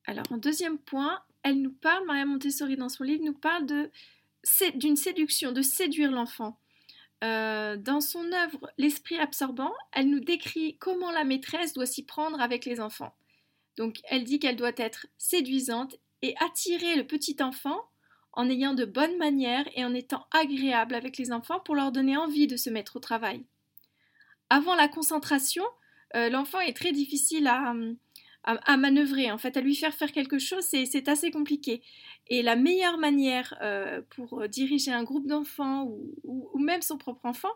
Alors 0.07 0.25
en 0.31 0.39
deuxième 0.39 0.79
point, 0.79 1.21
elle 1.43 1.61
nous 1.61 1.75
parle, 1.75 2.07
Maria 2.07 2.25
Montessori 2.25 2.77
dans 2.77 2.89
son 2.89 3.05
livre 3.05 3.23
nous 3.23 3.35
parle 3.35 3.67
de 3.67 3.91
d'une 4.75 4.97
séduction, 4.97 5.53
de 5.53 5.63
séduire 5.63 6.11
l'enfant. 6.11 6.59
Euh, 7.25 7.77
dans 7.77 8.01
son 8.01 8.31
œuvre 8.33 8.71
L'esprit 8.77 9.19
absorbant, 9.19 9.73
elle 9.93 10.11
nous 10.11 10.21
décrit 10.21 10.77
comment 10.79 11.11
la 11.11 11.25
maîtresse 11.25 11.73
doit 11.73 11.87
s'y 11.87 12.05
prendre 12.05 12.41
avec 12.41 12.65
les 12.65 12.81
enfants. 12.81 13.15
Donc 13.77 13.97
elle 14.05 14.25
dit 14.25 14.39
qu'elle 14.39 14.57
doit 14.57 14.73
être 14.77 15.07
séduisante 15.19 15.97
et 16.23 16.35
attirer 16.41 16.97
le 16.97 17.07
petit 17.07 17.37
enfant 17.41 17.81
en 18.33 18.51
ayant 18.51 18.75
de 18.75 18.85
bonnes 18.85 19.17
manières 19.17 19.67
et 19.75 19.85
en 19.85 19.95
étant 19.95 20.27
agréable 20.31 20.95
avec 20.95 21.17
les 21.17 21.33
enfants 21.33 21.61
pour 21.61 21.75
leur 21.75 21.91
donner 21.91 22.17
envie 22.17 22.47
de 22.47 22.57
se 22.57 22.71
mettre 22.71 22.97
au 22.97 23.01
travail. 23.01 23.45
Avant 24.51 24.75
la 24.75 24.89
concentration, 24.89 25.65
euh, 26.15 26.29
l'enfant 26.29 26.61
est 26.61 26.77
très 26.77 26.93
difficile 26.93 27.47
à, 27.47 27.75
à, 28.47 28.77
manœuvrer, 28.77 29.31
en 29.31 29.39
fait, 29.39 29.57
à 29.57 29.61
lui 29.61 29.75
faire 29.75 29.93
faire 29.93 30.13
quelque 30.13 30.39
chose, 30.39 30.65
c'est 30.65 31.09
assez 31.09 31.31
compliqué. 31.31 31.83
Et 32.29 32.43
la 32.43 32.57
meilleure 32.57 32.97
manière 32.97 33.55
euh, 33.61 34.01
pour 34.11 34.49
diriger 34.49 34.93
un 34.93 35.03
groupe 35.03 35.27
d'enfants 35.27 35.89
ou, 36.25 36.59
même 36.59 36.83
son 36.83 36.97
propre 36.97 37.27
enfant, 37.27 37.53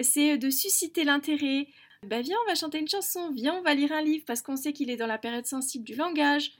c'est 0.00 0.38
de 0.38 0.50
susciter 0.50 1.04
l'intérêt. 1.04 1.66
Ben 2.06 2.22
viens, 2.22 2.36
on 2.44 2.48
va 2.48 2.54
chanter 2.54 2.78
une 2.78 2.88
chanson, 2.88 3.30
viens, 3.32 3.54
on 3.54 3.62
va 3.62 3.74
lire 3.74 3.92
un 3.92 4.02
livre 4.02 4.24
parce 4.26 4.40
qu'on 4.40 4.56
sait 4.56 4.72
qu'il 4.72 4.88
est 4.90 4.96
dans 4.96 5.06
la 5.06 5.18
période 5.18 5.46
sensible 5.46 5.84
du 5.84 5.94
langage. 5.94 6.52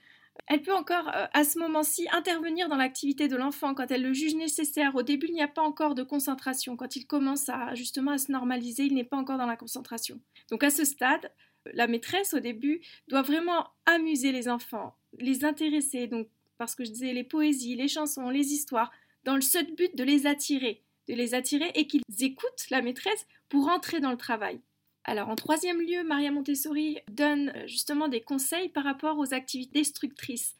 Elle 0.46 0.62
peut 0.62 0.74
encore, 0.74 1.08
euh, 1.08 1.26
à 1.32 1.44
ce 1.44 1.58
moment-ci, 1.58 2.06
intervenir 2.12 2.68
dans 2.68 2.76
l'activité 2.76 3.28
de 3.28 3.36
l'enfant 3.36 3.74
quand 3.74 3.90
elle 3.90 4.02
le 4.02 4.12
juge 4.12 4.34
nécessaire. 4.34 4.94
Au 4.94 5.02
début, 5.02 5.26
il 5.28 5.34
n'y 5.34 5.42
a 5.42 5.48
pas 5.48 5.62
encore 5.62 5.94
de 5.94 6.02
concentration. 6.02 6.76
Quand 6.76 6.96
il 6.96 7.06
commence 7.06 7.48
à, 7.48 7.74
justement 7.74 8.12
à 8.12 8.18
se 8.18 8.32
normaliser, 8.32 8.84
il 8.84 8.94
n'est 8.94 9.04
pas 9.04 9.16
encore 9.16 9.38
dans 9.38 9.46
la 9.46 9.56
concentration. 9.56 10.20
Donc 10.50 10.64
à 10.64 10.70
ce 10.70 10.84
stade, 10.84 11.30
la 11.72 11.86
maîtresse 11.86 12.34
au 12.34 12.40
début 12.40 12.80
doit 13.08 13.22
vraiment 13.22 13.68
amuser 13.86 14.32
les 14.32 14.48
enfants, 14.48 14.96
les 15.18 15.44
intéresser, 15.44 16.06
donc 16.06 16.28
parce 16.58 16.74
que 16.74 16.84
je 16.84 16.90
disais 16.90 17.12
les 17.12 17.24
poésies, 17.24 17.76
les 17.76 17.88
chansons, 17.88 18.28
les 18.28 18.52
histoires, 18.52 18.92
dans 19.24 19.34
le 19.34 19.40
seul 19.40 19.66
but 19.74 19.96
de 19.96 20.04
les 20.04 20.26
attirer, 20.26 20.82
de 21.08 21.14
les 21.14 21.34
attirer 21.34 21.70
et 21.74 21.86
qu'ils 21.86 22.02
écoutent 22.20 22.66
la 22.70 22.82
maîtresse 22.82 23.26
pour 23.48 23.68
entrer 23.68 24.00
dans 24.00 24.10
le 24.10 24.16
travail. 24.16 24.60
Alors 25.04 25.28
en 25.28 25.36
troisième 25.36 25.80
lieu, 25.80 26.04
Maria 26.04 26.30
Montessori 26.30 26.98
donne 27.10 27.50
euh, 27.56 27.66
justement 27.66 28.08
des 28.08 28.20
conseils 28.20 28.68
par 28.68 28.84
rapport 28.84 29.18
aux 29.18 29.32
activités 29.32 29.80
destructrices. 29.80 30.54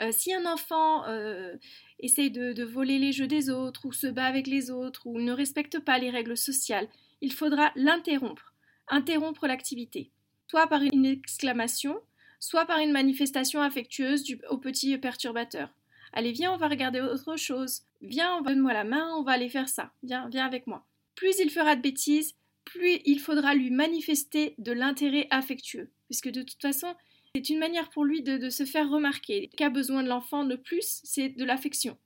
Euh, 0.00 0.12
si 0.12 0.32
un 0.32 0.46
enfant 0.46 1.06
euh, 1.08 1.56
essaye 1.98 2.30
de, 2.30 2.62
voler 2.62 2.98
les 2.98 3.12
jeux 3.12 3.26
des 3.26 3.50
autres, 3.50 3.86
ou 3.86 3.92
se 3.92 4.06
bat 4.06 4.26
avec 4.26 4.46
les 4.46 4.70
autres, 4.70 5.06
ou 5.06 5.18
ne 5.18 5.32
respecte 5.32 5.80
pas 5.80 5.98
les 5.98 6.10
règles 6.10 6.36
sociales, 6.36 6.88
il 7.20 7.32
faudra 7.32 7.72
l'interrompre, 7.74 8.54
interrompre 8.88 9.46
l'activité 9.46 10.12
soit 10.48 10.66
par 10.66 10.82
une 10.82 11.06
exclamation, 11.06 12.00
soit 12.40 12.66
par 12.66 12.78
une 12.78 12.92
manifestation 12.92 13.60
affectueuse 13.60 14.22
du, 14.22 14.40
au 14.50 14.58
petit 14.58 14.96
perturbateur. 14.98 15.70
Allez, 16.12 16.32
viens, 16.32 16.52
on 16.52 16.56
va 16.56 16.68
regarder 16.68 17.00
autre 17.00 17.36
chose. 17.36 17.82
Viens, 18.00 18.40
donne-moi 18.42 18.72
la 18.72 18.84
main, 18.84 19.14
on 19.16 19.22
va 19.22 19.32
aller 19.32 19.48
faire 19.48 19.68
ça. 19.68 19.92
Viens, 20.02 20.28
viens 20.30 20.46
avec 20.46 20.66
moi. 20.66 20.86
Plus 21.14 21.38
il 21.38 21.50
fera 21.50 21.76
de 21.76 21.82
bêtises, 21.82 22.34
plus 22.64 23.00
il 23.04 23.20
faudra 23.20 23.54
lui 23.54 23.70
manifester 23.70 24.54
de 24.58 24.72
l'intérêt 24.72 25.26
affectueux. 25.30 25.90
Puisque 26.06 26.30
de 26.30 26.42
toute 26.42 26.62
façon, 26.62 26.94
c'est 27.34 27.50
une 27.50 27.58
manière 27.58 27.90
pour 27.90 28.04
lui 28.04 28.22
de, 28.22 28.38
de 28.38 28.50
se 28.50 28.64
faire 28.64 28.88
remarquer. 28.88 29.50
Qu'a 29.56 29.68
besoin 29.68 30.02
de 30.02 30.08
l'enfant 30.08 30.44
de 30.44 30.56
plus, 30.56 31.00
c'est 31.04 31.28
de 31.28 31.44
l'affection. 31.44 31.98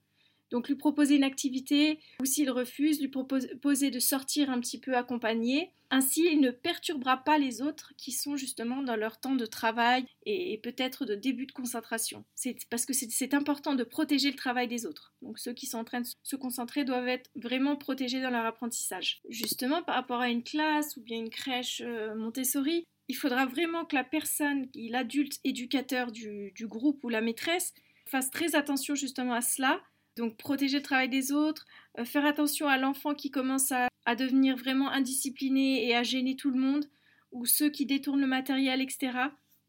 Donc 0.53 0.67
lui 0.69 0.75
proposer 0.75 1.15
une 1.15 1.23
activité, 1.23 1.97
ou 2.21 2.25
s'il 2.25 2.51
refuse, 2.51 3.01
lui 3.01 3.07
proposer 3.07 3.89
de 3.89 3.99
sortir 3.99 4.51
un 4.51 4.59
petit 4.59 4.79
peu 4.79 4.95
accompagné. 4.95 5.71
Ainsi, 5.89 6.27
il 6.31 6.41
ne 6.41 6.51
perturbera 6.51 7.17
pas 7.17 7.39
les 7.39 7.63
autres 7.63 7.93
qui 7.97 8.11
sont 8.11 8.35
justement 8.35 8.83
dans 8.83 8.95
leur 8.95 9.19
temps 9.19 9.33
de 9.33 9.47
travail 9.47 10.05
et, 10.27 10.59
peut-être 10.61 11.05
de 11.05 11.15
début 11.15 11.47
de 11.47 11.51
concentration. 11.51 12.23
C'est 12.35 12.55
parce 12.69 12.85
que 12.85 12.93
c'est 12.93 13.33
important 13.33 13.73
de 13.73 13.83
protéger 13.83 14.29
le 14.29 14.37
travail 14.37 14.67
des 14.67 14.85
autres. 14.85 15.11
Donc 15.23 15.39
ceux 15.39 15.53
qui 15.53 15.65
sont 15.65 15.79
en 15.79 15.83
train 15.83 16.01
de 16.01 16.07
se 16.21 16.35
concentrer 16.35 16.83
doivent 16.85 17.07
être 17.07 17.31
vraiment 17.35 17.75
protégés 17.75 18.21
dans 18.21 18.29
leur 18.29 18.45
apprentissage. 18.45 19.21
Justement, 19.29 19.81
par 19.81 19.95
rapport 19.95 20.21
à 20.21 20.29
une 20.29 20.43
classe 20.43 20.97
ou 20.97 21.01
bien 21.01 21.17
une 21.17 21.31
crèche 21.31 21.81
euh, 21.83 22.13
Montessori, 22.13 22.85
il 23.07 23.15
faudra 23.15 23.47
vraiment 23.47 23.85
que 23.85 23.95
la 23.95 24.03
personne, 24.03 24.67
l'adulte 24.75 25.39
éducateur 25.43 26.11
du, 26.11 26.51
du 26.53 26.67
groupe 26.67 27.03
ou 27.03 27.09
la 27.09 27.21
maîtresse, 27.21 27.73
fasse 28.05 28.29
très 28.29 28.55
attention 28.55 28.93
justement 28.93 29.33
à 29.33 29.41
cela 29.41 29.81
donc 30.17 30.37
protéger 30.37 30.77
le 30.77 30.83
travail 30.83 31.09
des 31.09 31.31
autres, 31.31 31.65
euh, 31.99 32.05
faire 32.05 32.25
attention 32.25 32.67
à 32.67 32.77
l'enfant 32.77 33.13
qui 33.13 33.31
commence 33.31 33.71
à, 33.71 33.89
devenir 34.15 34.57
vraiment 34.57 34.89
indiscipliné 34.89 35.87
et 35.87 35.95
à 35.95 36.03
gêner 36.03 36.35
tout 36.35 36.51
le 36.51 36.59
monde, 36.59 36.85
ou 37.31 37.45
ceux 37.45 37.69
qui 37.69 37.85
détournent 37.85 38.19
le 38.19 38.27
matériel, 38.27 38.81
etc. 38.81 39.11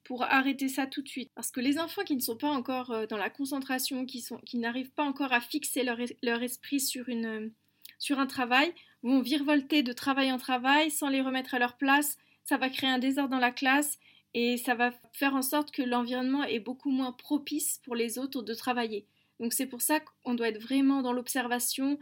pour 0.02 0.24
arrêter 0.24 0.68
ça 0.68 0.86
tout 0.86 1.02
de 1.02 1.08
suite. 1.08 1.30
Parce 1.34 1.50
que 1.50 1.60
les 1.60 1.78
enfants 1.78 2.02
qui 2.02 2.16
ne 2.16 2.20
sont 2.20 2.36
pas 2.36 2.50
encore 2.50 2.90
euh, 2.90 3.06
dans 3.06 3.16
la 3.16 3.30
concentration, 3.30 4.04
qui, 4.04 4.58
n'arrivent 4.58 4.92
pas 4.92 5.04
encore 5.04 5.32
à 5.32 5.40
fixer 5.40 5.84
leur, 5.84 6.42
esprit 6.42 6.80
sur, 6.80 7.08
une, 7.08 7.52
sur 7.98 8.18
un 8.18 8.26
travail, 8.26 8.74
vont 9.02 9.20
virevolter 9.20 9.82
de 9.82 9.92
travail 9.92 10.32
en 10.32 10.38
travail 10.38 10.90
sans 10.90 11.08
les 11.08 11.20
remettre 11.20 11.54
à 11.54 11.58
leur 11.58 11.76
place. 11.76 12.18
Ça 12.42 12.56
va 12.56 12.68
créer 12.68 12.90
un 12.90 12.98
désordre 12.98 13.30
dans 13.30 13.38
la 13.38 13.52
classe 13.52 13.98
et 14.34 14.56
ça 14.56 14.74
va 14.74 14.92
faire 15.12 15.34
en 15.34 15.42
sorte 15.42 15.70
que 15.70 15.82
l'environnement 15.82 16.42
est 16.42 16.58
beaucoup 16.58 16.90
moins 16.90 17.12
propice 17.12 17.80
pour 17.84 17.94
les 17.94 18.18
autres 18.18 18.42
de 18.42 18.54
travailler. 18.54 19.06
Donc 19.40 19.52
c'est 19.52 19.66
pour 19.66 19.82
ça 19.82 20.00
qu'on 20.00 20.34
doit 20.34 20.48
être 20.48 20.62
vraiment 20.62 21.02
dans 21.02 21.12
l'observation 21.12 21.98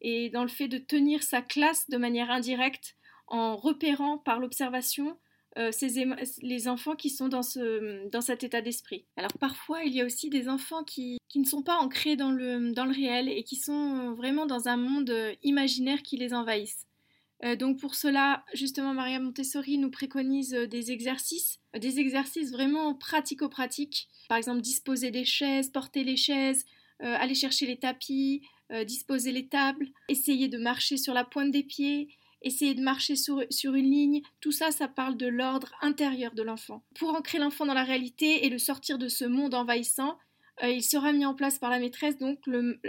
et 0.00 0.30
dans 0.30 0.42
le 0.42 0.48
fait 0.48 0.68
de 0.68 0.78
tenir 0.78 1.22
sa 1.22 1.42
classe 1.42 1.88
de 1.88 1.96
manière 1.96 2.30
indirecte 2.30 2.96
en 3.26 3.56
repérant 3.56 4.18
par 4.18 4.38
l'observation 4.38 5.18
euh, 5.56 5.70
les 6.42 6.66
enfants 6.68 6.96
qui 6.96 7.10
sont 7.10 7.28
dans, 7.28 7.42
ce, 7.42 8.08
dans 8.08 8.20
cet 8.20 8.42
état 8.42 8.60
d'esprit. 8.60 9.06
Alors 9.16 9.32
parfois, 9.38 9.84
il 9.84 9.94
y 9.94 10.00
a 10.00 10.04
aussi 10.04 10.28
des 10.28 10.48
enfants 10.48 10.82
qui, 10.82 11.18
qui 11.28 11.38
ne 11.38 11.44
sont 11.44 11.62
pas 11.62 11.76
ancrés 11.76 12.16
dans 12.16 12.32
le, 12.32 12.72
dans 12.72 12.84
le 12.84 12.92
réel 12.92 13.28
et 13.28 13.44
qui 13.44 13.56
sont 13.56 14.14
vraiment 14.14 14.46
dans 14.46 14.68
un 14.68 14.76
monde 14.76 15.10
euh, 15.10 15.32
imaginaire 15.42 16.02
qui 16.02 16.16
les 16.16 16.34
envahisse. 16.34 16.86
Euh, 17.42 17.56
donc 17.56 17.80
pour 17.80 17.94
cela, 17.94 18.44
justement, 18.54 18.94
Maria 18.94 19.18
Montessori 19.18 19.78
nous 19.78 19.90
préconise 19.90 20.52
des 20.52 20.92
exercices, 20.92 21.58
des 21.76 21.98
exercices 21.98 22.52
vraiment 22.52 22.94
pratico-pratiques. 22.94 24.08
Par 24.28 24.38
exemple, 24.38 24.60
disposer 24.60 25.10
des 25.10 25.24
chaises, 25.24 25.70
porter 25.70 26.04
les 26.04 26.16
chaises, 26.16 26.64
euh, 27.02 27.16
aller 27.18 27.34
chercher 27.34 27.66
les 27.66 27.76
tapis, 27.76 28.42
euh, 28.72 28.84
disposer 28.84 29.32
les 29.32 29.48
tables, 29.48 29.88
essayer 30.08 30.48
de 30.48 30.58
marcher 30.58 30.96
sur 30.96 31.12
la 31.12 31.24
pointe 31.24 31.50
des 31.50 31.64
pieds, 31.64 32.08
essayer 32.40 32.74
de 32.74 32.82
marcher 32.82 33.16
sur, 33.16 33.40
une 33.74 33.90
ligne, 33.90 34.22
tout 34.40 34.52
ça, 34.52 34.70
ça 34.70 34.86
parle 34.86 35.16
de 35.16 35.26
l'ordre 35.26 35.74
intérieur 35.80 36.34
de 36.34 36.42
l'enfant. 36.42 36.84
Pour 36.94 37.14
ancrer 37.14 37.38
l'enfant 37.38 37.66
dans 37.66 37.74
la 37.74 37.84
réalité 37.84 38.46
et 38.46 38.48
le 38.48 38.58
sortir 38.58 38.96
de 38.98 39.08
ce 39.08 39.24
monde 39.24 39.54
envahissant, 39.54 40.18
euh, 40.62 40.70
il 40.70 40.84
sera 40.84 41.12
mis 41.12 41.26
en 41.26 41.34
place 41.34 41.58
par 41.58 41.70
la 41.70 41.80
maîtresse 41.80 42.16
donc 42.16 42.38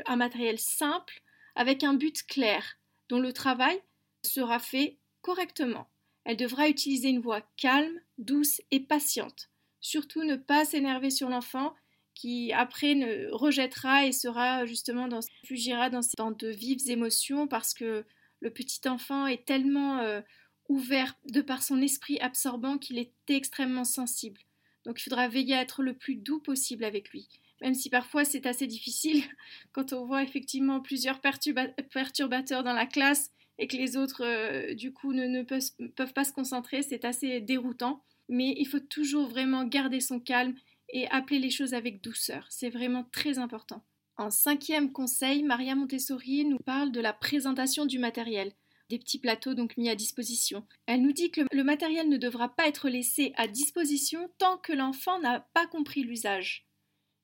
un 0.06 0.16
matériel 0.16 0.60
simple 0.60 1.22
avec 1.56 1.84
un 1.84 1.96
but 1.96 2.24
clair, 2.28 2.78
dont 3.10 3.20
le 3.20 3.34
travail 3.34 3.82
sera 4.26 4.60
fait 4.60 4.98
correctement. 5.22 5.88
Elle 6.24 6.38
devra 6.38 6.70
utiliser 6.70 7.10
une 7.10 7.22
voix 7.22 7.42
calme, 7.58 8.00
douce 8.18 8.62
et 8.72 8.80
patiente. 8.80 9.50
Surtout 9.80 10.24
ne 10.24 10.36
pas 10.36 10.66
s'énerver 10.66 11.12
sur 11.12 11.30
l'enfant 11.30 11.76
qui 12.16 12.52
après 12.54 12.96
ne 12.96 13.30
rejettera 13.32 14.06
et 14.06 14.12
sera 14.12 14.66
justement 14.66 15.08
dans, 15.08 15.20
fugira 15.46 15.90
dans, 15.90 16.32
de 16.32 16.48
vives 16.48 16.90
émotions 16.90 17.48
parce 17.48 17.74
que 17.74 18.06
le 18.40 18.50
petit 18.52 18.88
enfant 18.88 19.28
est 19.28 19.46
tellement 19.46 20.00
euh, 20.00 20.22
ouvert 20.70 21.16
de 21.26 21.42
par 21.42 21.62
son 21.62 21.82
esprit 21.82 22.20
absorbant 22.20 22.78
qu'il 22.78 22.98
est 22.98 23.14
extrêmement 23.28 23.84
sensible. 23.84 24.42
Donc 24.86 25.00
il 25.00 25.04
faudra 25.04 25.28
veiller 25.28 25.56
à 25.56 25.62
être 25.62 25.84
le 25.84 25.94
plus 25.94 26.16
doux 26.16 26.40
possible 26.40 26.84
avec 26.84 27.10
lui. 27.10 27.28
Même 27.62 27.74
si 27.74 27.90
parfois 27.90 28.26
c'est 28.26 28.46
assez 28.46 28.68
difficile 28.68 29.24
quand 29.72 29.94
on 29.94 30.06
voit 30.06 30.24
effectivement 30.24 30.82
plusieurs 30.82 31.20
perturbateurs 31.22 32.64
dans 32.64 32.74
la 32.74 32.86
classe 32.86 33.32
et 33.58 33.68
que 33.68 33.78
les 33.78 33.98
autres 33.98 34.24
euh, 34.24 34.74
du 34.74 34.94
coup 34.94 35.14
ne, 35.14 35.44
peuvent, 35.44 36.14
pas 36.14 36.24
se 36.24 36.34
concentrer, 36.34 36.82
c'est 36.82 37.06
assez 37.06 37.40
déroutant. 37.42 38.04
Mais 38.28 38.56
il 38.58 38.66
faut 38.66 38.80
toujours 38.80 39.28
vraiment 39.28 39.66
garder 39.66 40.00
son 40.00 40.20
calme 40.20 40.56
et 40.90 41.08
appeler 41.10 41.40
les 41.40 41.52
choses 41.52 41.74
avec 41.74 42.02
douceur. 42.02 42.48
C'est 42.50 42.70
vraiment 42.70 43.04
très 43.12 43.38
important. 43.38 43.84
En 44.18 44.30
cinquième 44.30 44.92
conseil, 44.92 45.44
Maria 45.44 45.76
Montessori 45.76 46.46
nous 46.46 46.58
parle 46.58 46.92
de 46.92 47.02
la 47.02 47.14
présentation 47.14 47.86
du 47.86 48.00
matériel, 48.00 48.54
des 48.90 48.98
petits 48.98 49.20
plateaux 49.20 49.54
donc 49.54 49.78
mis 49.78 49.90
à 49.90 49.96
disposition. 49.96 50.66
Elle 50.86 51.02
nous 51.02 51.12
dit 51.12 51.32
que 51.32 51.42
le 51.52 51.64
matériel 51.64 52.10
ne 52.10 52.18
devra 52.18 52.56
pas 52.56 52.68
être 52.68 52.90
laissé 52.90 53.34
à 53.36 53.48
disposition 53.48 54.30
tant 54.38 54.58
que 54.58 54.74
l'enfant 54.74 55.20
n'a 55.20 55.42
pas 55.54 55.68
compris 55.68 56.04
l'usage. 56.04 56.66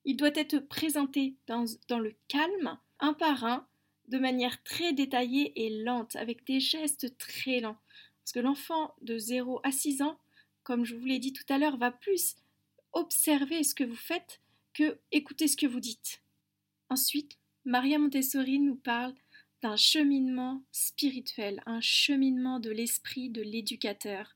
Il 0.04 0.18
doit 0.18 0.36
être 0.36 0.60
présenté 0.60 1.36
dans 1.48 2.00
le 2.00 2.16
calme, 2.28 2.78
un 3.00 3.14
par 3.14 3.46
un, 3.46 3.68
de 4.12 4.20
manière 4.20 4.62
très 4.64 4.92
détaillée 4.92 5.54
et 5.56 5.84
lente, 5.84 6.18
avec 6.18 6.46
des 6.46 6.60
gestes 6.60 7.18
très 7.18 7.62
lents. 7.62 7.78
Parce 8.20 8.34
que 8.34 8.42
l'enfant 8.42 8.94
de 9.02 9.18
0 9.18 9.62
à 9.64 9.72
6 9.72 10.02
ans, 10.02 10.20
comme 10.64 10.84
je 10.84 10.96
vous 10.96 11.06
l'ai 11.06 11.18
dit 11.18 11.32
tout 11.32 11.46
à 11.48 11.58
l'heure, 11.58 11.78
va 11.78 11.92
plus 11.92 12.36
observer 12.92 13.64
ce 13.64 13.74
que 13.74 13.86
vous 13.86 13.96
faites 13.96 14.42
que 14.74 15.00
écouter 15.14 15.48
ce 15.48 15.56
que 15.56 15.66
vous 15.66 15.80
dites. 15.80 16.22
Ensuite, 16.90 17.38
Maria 17.64 17.98
Montessori 18.00 18.60
nous 18.60 18.76
parle 18.76 19.16
d'un 19.62 19.78
cheminement 19.78 20.62
spirituel, 20.74 21.62
un 21.66 21.80
cheminement 21.80 22.60
de 22.60 22.70
l'esprit 22.70 23.30
de 23.30 23.42
l'éducateur, 23.42 24.36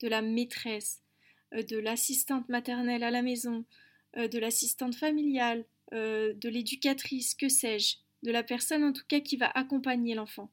de 0.00 0.08
la 0.08 0.22
maîtresse, 0.22 1.02
euh, 1.54 1.62
de 1.62 1.76
l'assistante 1.76 2.48
maternelle 2.48 3.02
à 3.02 3.10
la 3.10 3.20
maison, 3.20 3.66
euh, 4.16 4.28
de 4.28 4.38
l'assistante 4.38 4.94
familiale, 4.94 5.66
euh, 5.92 6.32
de 6.32 6.48
l'éducatrice, 6.48 7.34
que 7.34 7.50
sais-je, 7.50 7.96
de 8.22 8.30
la 8.30 8.42
personne 8.42 8.84
en 8.84 8.92
tout 8.92 9.04
cas 9.08 9.20
qui 9.20 9.36
va 9.36 9.50
accompagner 9.50 10.14
l'enfant. 10.14 10.50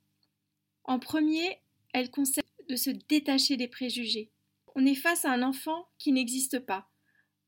En 0.83 0.99
premier, 0.99 1.59
elle 1.93 2.11
conseille 2.11 2.43
de 2.69 2.75
se 2.75 2.89
détacher 2.89 3.57
des 3.57 3.67
préjugés. 3.67 4.31
On 4.75 4.85
est 4.85 4.95
face 4.95 5.25
à 5.25 5.31
un 5.31 5.43
enfant 5.43 5.89
qui 5.97 6.11
n'existe 6.11 6.59
pas. 6.59 6.89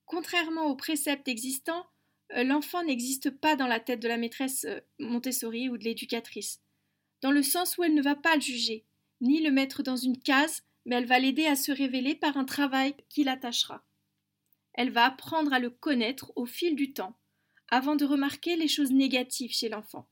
Contrairement 0.06 0.66
aux 0.66 0.76
préceptes 0.76 1.28
existants, 1.28 1.86
euh, 2.36 2.44
l'enfant 2.44 2.84
n'existe 2.84 3.30
pas 3.30 3.56
dans 3.56 3.68
la 3.68 3.80
tête 3.80 4.00
de 4.00 4.08
la 4.08 4.18
maîtresse 4.18 4.66
euh, 4.66 4.80
Montessori 5.00 5.70
ou 5.70 5.78
de 5.78 5.84
l'éducatrice, 5.84 6.62
dans 7.22 7.32
le 7.32 7.44
sens 7.44 7.78
où 7.78 7.84
elle 7.84 7.94
ne 7.94 8.02
va 8.02 8.16
pas 8.16 8.36
le 8.36 8.42
juger, 8.42 8.86
ni 9.22 9.42
le 9.42 9.52
mettre 9.52 9.84
dans 9.84 9.96
une 9.96 10.20
case, 10.20 10.64
mais 10.86 10.96
elle 10.96 11.06
va 11.06 11.20
l'aider 11.20 11.46
à 11.46 11.56
se 11.56 11.72
révéler 11.72 12.16
par 12.16 12.38
un 12.38 12.46
travail 12.46 12.96
qui 13.10 13.24
l'attachera. 13.24 13.84
Elle 14.74 14.92
va 14.92 15.06
apprendre 15.06 15.54
à 15.54 15.60
le 15.60 15.70
connaître 15.70 16.32
au 16.36 16.46
fil 16.46 16.76
du 16.76 16.94
temps, 16.94 17.19
avant 17.72 17.96
de 17.96 18.06
remarquer 18.06 18.56
les 18.56 18.68
choses 18.68 18.92
négatives 18.92 19.54
chez 19.54 19.70
l'enfant. 19.70 20.08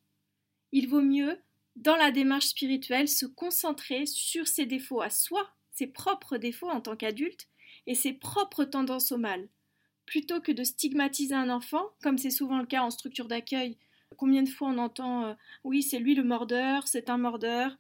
Il 0.72 0.88
vaut 0.88 1.02
mieux, 1.02 1.40
dans 1.76 1.96
la 1.96 2.12
démarche 2.12 2.48
spirituelle, 2.48 3.08
se 3.08 3.26
concentrer 3.26 4.06
sur 4.06 4.48
ses 4.48 4.66
défauts 4.66 5.02
à 5.02 5.10
soi, 5.10 5.50
ses 5.72 5.88
propres 5.88 6.38
défauts 6.38 6.70
en 6.70 6.82
tant 6.82 6.96
qu'adulte, 6.96 7.48
et 7.86 7.96
ses 7.96 8.14
propres 8.14 8.66
tendances 8.66 9.12
au 9.12 9.18
mal, 9.18 9.48
plutôt 10.06 10.42
que 10.42 10.52
de 10.52 10.64
stigmatiser 10.64 11.36
un 11.36 11.50
enfant, 11.50 11.86
comme 12.04 12.18
c'est 12.18 12.30
souvent 12.30 12.60
le 12.60 12.66
cas 12.66 12.82
en 12.82 12.92
structure 12.92 13.28
d'accueil. 13.28 13.78
Combien 14.18 14.44
de 14.44 14.50
fois 14.50 14.70
on 14.70 14.78
entend 14.78 15.26
euh, 15.26 15.34
oui, 15.64 15.84
c'est 15.84 16.00
lui 16.00 16.16
le 16.16 16.24
mordeur, 16.24 16.88
c'est 16.88 17.10
un 17.10 17.18
mordeur, 17.18 17.78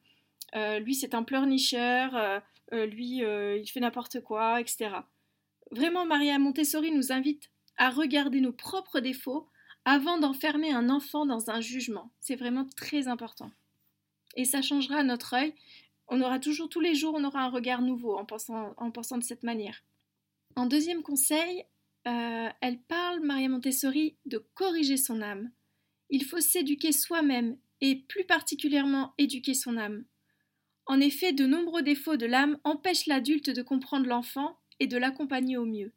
euh, 0.56 0.80
lui 0.80 0.96
c'est 0.96 1.14
un 1.14 1.24
pleurnicheur, 1.24 2.16
euh, 2.16 2.86
lui 2.86 3.18
il 3.20 3.68
fait 3.68 3.80
n'importe 3.80 4.22
quoi, 4.22 4.60
etc. 4.60 4.90
Vraiment, 5.72 6.06
Maria 6.06 6.40
Montessori 6.40 6.92
nous 6.92 7.12
invite 7.12 7.50
à 7.78 7.90
regarder 7.90 8.42
nos 8.42 8.54
propres 8.54 9.00
défauts 9.00 9.50
avant 9.88 10.18
d'enfermer 10.18 10.74
un 10.74 10.90
enfant 10.90 11.26
dans 11.26 11.50
un 11.50 11.62
jugement. 11.62 12.12
C'est 12.20 12.36
vraiment 12.36 12.68
très 12.76 13.08
important. 13.08 13.52
Et 14.36 14.44
ça 14.44 14.62
changera 14.62 15.02
notre 15.02 15.34
œil. 15.34 15.54
On 16.10 16.20
aura 16.20 16.40
toujours, 16.40 16.68
tous 16.68 16.82
les 16.82 16.94
jours, 16.94 17.14
on 17.16 17.24
aura 17.24 17.44
un 17.44 17.50
regard 17.50 17.82
nouveau 17.82 18.18
en 18.18 18.26
pensant, 18.26 18.74
en 18.76 18.92
pensant 18.92 19.18
de 19.18 19.24
cette 19.24 19.44
manière. 19.44 19.86
En 20.58 20.66
deuxième 20.66 21.04
conseil, 21.04 21.64
euh, 22.06 22.50
elle 22.60 22.82
parle, 22.82 23.22
Maria 23.22 23.48
Montessori, 23.48 24.18
de 24.26 24.46
corriger 24.56 24.98
son 24.98 25.22
âme. 25.22 25.52
Il 26.10 26.26
faut 26.26 26.42
s'éduquer 26.42 26.92
soi-même 26.92 27.58
et 27.80 27.96
plus 27.96 28.26
particulièrement 28.26 29.14
éduquer 29.18 29.54
son 29.54 29.78
âme. 29.78 30.04
En 30.86 31.00
effet, 31.00 31.32
de 31.32 31.46
nombreux 31.46 31.82
défauts 31.82 32.18
de 32.18 32.26
l'âme 32.26 32.60
empêchent 32.66 33.06
l'adulte 33.06 33.52
de 33.52 33.62
comprendre 33.62 34.08
l'enfant 34.08 34.60
et 34.82 34.88
de 34.88 34.98
l'accompagner 34.98 35.56
au 35.56 35.66
mieux. 35.66 35.94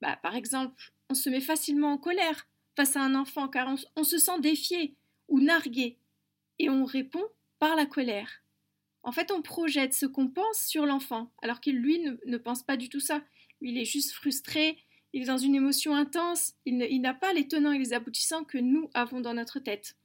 Bah, 0.00 0.18
par 0.20 0.34
exemple, 0.34 0.92
on 1.10 1.14
se 1.14 1.30
met 1.30 1.40
facilement 1.40 1.92
en 1.92 1.98
colère 1.98 2.47
face 2.78 2.94
à 2.94 3.02
un 3.02 3.16
enfant 3.16 3.48
car 3.48 3.74
on, 3.96 4.04
se 4.04 4.18
sent 4.18 4.38
défié 4.38 4.94
ou 5.26 5.40
nargué 5.40 5.98
et 6.60 6.70
on 6.70 6.84
répond 6.84 7.24
par 7.58 7.74
la 7.74 7.86
colère. 7.86 8.30
En 9.02 9.10
fait, 9.10 9.32
on 9.32 9.42
projette 9.42 9.94
ce 9.94 10.06
qu'on 10.06 10.28
pense 10.28 10.60
sur 10.64 10.86
l'enfant 10.86 11.32
alors 11.42 11.60
qu'il, 11.60 11.74
lui, 11.74 11.98
ne, 12.24 12.36
pense 12.36 12.62
pas 12.62 12.76
du 12.76 12.88
tout 12.88 13.00
ça. 13.00 13.20
Il 13.60 13.78
est 13.78 13.84
juste 13.84 14.12
frustré, 14.12 14.78
il 15.12 15.22
est 15.22 15.26
dans 15.26 15.38
une 15.38 15.56
émotion 15.56 15.92
intense, 15.96 16.52
il 16.66 17.00
n'a 17.00 17.14
pas 17.14 17.32
les 17.32 17.48
tenants 17.48 17.72
et 17.72 17.80
les 17.80 17.94
aboutissants 17.94 18.44
que 18.44 18.58
nous 18.58 18.88
avons 18.94 19.20
dans 19.20 19.34
notre 19.34 19.58
tête. 19.58 19.96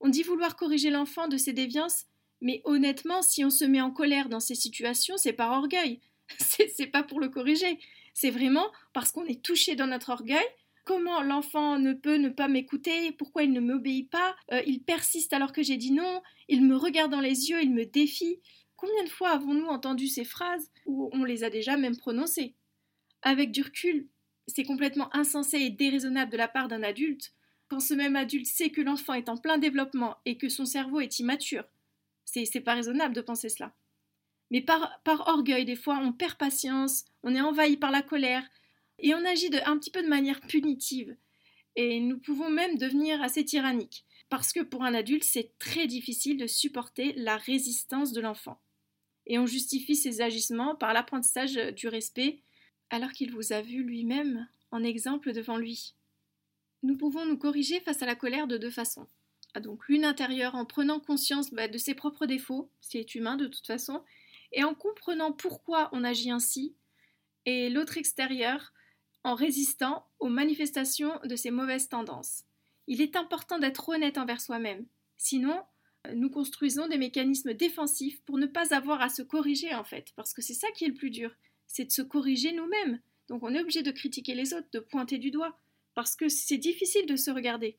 On 0.00 0.10
dit 0.10 0.24
vouloir 0.24 0.56
corriger 0.56 0.90
l'enfant 0.90 1.26
de 1.26 1.38
ses 1.38 1.54
déviances, 1.54 2.04
mais 2.42 2.60
honnêtement, 2.64 3.22
si 3.22 3.46
on 3.46 3.50
se 3.50 3.64
met 3.64 3.80
en 3.80 3.90
colère 3.90 4.28
dans 4.28 4.40
ces 4.40 4.54
situations, 4.54 5.16
c'est 5.16 5.32
par 5.32 5.52
orgueil. 5.52 6.00
C'est 6.38 6.86
pas 6.86 7.02
pour 7.02 7.20
le 7.20 7.28
corriger. 7.28 7.78
C'est 8.12 8.30
vraiment 8.30 8.70
parce 8.92 9.10
qu'on 9.12 9.26
est 9.26 9.42
touché 9.42 9.74
dans 9.74 9.86
notre 9.86 10.10
orgueil. 10.10 10.44
Comment 10.84 11.22
l'enfant 11.22 11.78
ne 11.78 11.92
peut 11.92 12.16
ne 12.16 12.28
pas 12.28 12.48
m'écouter? 12.48 13.12
Pourquoi 13.12 13.44
il 13.44 13.52
ne 13.52 13.60
m'obéit 13.60 14.10
pas? 14.10 14.36
Euh, 14.52 14.62
Il 14.66 14.82
persiste 14.82 15.32
alors 15.32 15.52
que 15.52 15.62
j'ai 15.62 15.76
dit 15.76 15.92
non. 15.92 16.22
Il 16.48 16.64
me 16.66 16.76
regarde 16.76 17.10
dans 17.10 17.20
les 17.20 17.50
yeux, 17.50 17.62
il 17.62 17.72
me 17.72 17.86
défie. 17.86 18.40
Combien 18.76 19.04
de 19.04 19.08
fois 19.08 19.30
avons-nous 19.30 19.66
entendu 19.66 20.08
ces 20.08 20.24
phrases 20.24 20.70
ou 20.84 21.08
on 21.12 21.24
les 21.24 21.42
a 21.42 21.50
déjà 21.50 21.76
même 21.76 21.96
prononcées? 21.96 22.54
Avec 23.22 23.50
du 23.50 23.62
recul, 23.62 24.08
c'est 24.46 24.64
complètement 24.64 25.14
insensé 25.16 25.58
et 25.58 25.70
déraisonnable 25.70 26.32
de 26.32 26.36
la 26.36 26.48
part 26.48 26.68
d'un 26.68 26.82
adulte 26.82 27.32
quand 27.68 27.80
ce 27.80 27.94
même 27.94 28.16
adulte 28.16 28.46
sait 28.46 28.70
que 28.70 28.80
l'enfant 28.80 29.14
est 29.14 29.28
en 29.28 29.36
plein 29.36 29.58
développement 29.58 30.16
et 30.24 30.36
que 30.36 30.48
son 30.48 30.64
cerveau 30.64 31.00
est 31.00 31.18
immature. 31.18 31.64
C'est 32.24 32.60
pas 32.60 32.74
raisonnable 32.74 33.14
de 33.14 33.20
penser 33.20 33.48
cela. 33.48 33.74
Mais 34.50 34.60
par, 34.60 35.00
par, 35.04 35.28
orgueil, 35.28 35.64
des 35.64 35.76
fois, 35.76 35.98
on 35.98 36.12
perd 36.12 36.36
patience, 36.36 37.04
on 37.22 37.34
est 37.34 37.40
envahi 37.40 37.76
par 37.76 37.90
la 37.90 38.02
colère, 38.02 38.46
et 38.98 39.14
on 39.14 39.24
agit 39.24 39.50
de, 39.50 39.58
un 39.66 39.78
petit 39.78 39.90
peu 39.90 40.02
de 40.02 40.08
manière 40.08 40.40
punitive. 40.40 41.16
Et 41.76 42.00
nous 42.00 42.18
pouvons 42.18 42.50
même 42.50 42.78
devenir 42.78 43.22
assez 43.22 43.44
tyranniques, 43.44 44.04
parce 44.28 44.52
que 44.52 44.60
pour 44.60 44.84
un 44.84 44.94
adulte, 44.94 45.24
c'est 45.24 45.52
très 45.58 45.86
difficile 45.86 46.36
de 46.36 46.46
supporter 46.46 47.12
la 47.14 47.36
résistance 47.36 48.12
de 48.12 48.20
l'enfant. 48.20 48.60
Et 49.26 49.38
on 49.38 49.46
justifie 49.46 49.96
ses 49.96 50.20
agissements 50.20 50.76
par 50.76 50.92
l'apprentissage 50.92 51.54
du 51.74 51.88
respect 51.88 52.42
alors 52.90 53.12
qu'il 53.12 53.32
vous 53.32 53.52
a 53.52 53.62
vu 53.62 53.82
lui-même 53.82 54.46
en 54.70 54.84
exemple 54.84 55.32
devant 55.32 55.56
lui. 55.56 55.94
Nous 56.82 56.96
pouvons 56.96 57.24
nous 57.24 57.38
corriger 57.38 57.80
face 57.80 58.02
à 58.02 58.06
la 58.06 58.14
colère 58.14 58.46
de 58.46 58.58
deux 58.58 58.70
façons. 58.70 59.08
Ah, 59.54 59.60
donc 59.60 59.88
l'une 59.88 60.04
intérieure 60.04 60.54
en 60.54 60.66
prenant 60.66 61.00
conscience 61.00 61.52
bah, 61.52 61.68
de 61.68 61.78
ses 61.78 61.94
propres 61.94 62.26
défauts, 62.26 62.70
c'est 62.80 63.14
humain 63.14 63.36
de 63.36 63.46
toute 63.46 63.66
façon, 63.66 64.02
et 64.52 64.64
en 64.64 64.74
comprenant 64.74 65.32
pourquoi 65.32 65.88
on 65.92 66.04
agit 66.04 66.30
ainsi, 66.30 66.74
et 67.46 67.70
l'autre 67.70 67.96
extérieure 67.96 68.73
en 69.24 69.34
résistant 69.34 70.06
aux 70.20 70.28
manifestations 70.28 71.18
de 71.24 71.36
ses 71.36 71.50
mauvaises 71.50 71.88
tendances. 71.88 72.44
Il 72.86 73.00
est 73.00 73.16
important 73.16 73.58
d'être 73.58 73.88
honnête 73.88 74.18
envers 74.18 74.40
soi-même, 74.40 74.86
sinon 75.16 75.62
nous 76.12 76.30
construisons 76.30 76.86
des 76.86 76.98
mécanismes 76.98 77.54
défensifs 77.54 78.20
pour 78.24 78.36
ne 78.36 78.46
pas 78.46 78.74
avoir 78.74 79.00
à 79.00 79.08
se 79.08 79.22
corriger 79.22 79.74
en 79.74 79.84
fait, 79.84 80.12
parce 80.16 80.34
que 80.34 80.42
c'est 80.42 80.54
ça 80.54 80.70
qui 80.72 80.84
est 80.84 80.88
le 80.88 80.94
plus 80.94 81.10
dur, 81.10 81.34
c'est 81.66 81.86
de 81.86 81.92
se 81.92 82.02
corriger 82.02 82.52
nous-mêmes. 82.52 83.00
Donc 83.28 83.42
on 83.42 83.54
est 83.54 83.60
obligé 83.60 83.82
de 83.82 83.90
critiquer 83.90 84.34
les 84.34 84.52
autres, 84.52 84.68
de 84.72 84.80
pointer 84.80 85.16
du 85.16 85.30
doigt, 85.30 85.58
parce 85.94 86.14
que 86.14 86.28
c'est 86.28 86.58
difficile 86.58 87.06
de 87.06 87.16
se 87.16 87.30
regarder. 87.30 87.78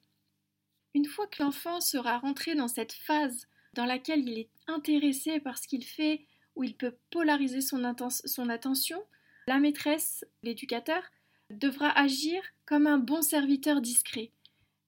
Une 0.95 1.05
fois 1.05 1.27
que 1.27 1.43
l'enfant 1.43 1.81
sera 1.81 2.17
rentré 2.17 2.55
dans 2.55 2.67
cette 2.67 2.93
phase 2.93 3.47
dans 3.73 3.85
laquelle 3.85 4.27
il 4.27 4.39
est 4.39 4.49
intéressé 4.67 5.39
par 5.39 5.57
ce 5.57 5.67
qu'il 5.67 5.83
fait, 5.83 6.25
où 6.55 6.63
il 6.63 6.75
peut 6.75 6.95
polariser 7.11 7.61
son, 7.61 7.81
son 8.07 8.49
attention, 8.49 9.03
la 9.47 9.59
maîtresse, 9.59 10.25
l'éducateur, 10.41 11.03
devra 11.49 11.89
agir 11.97 12.41
comme 12.65 12.87
un 12.87 12.97
bon 12.97 13.21
serviteur 13.21 13.81
discret. 13.81 14.31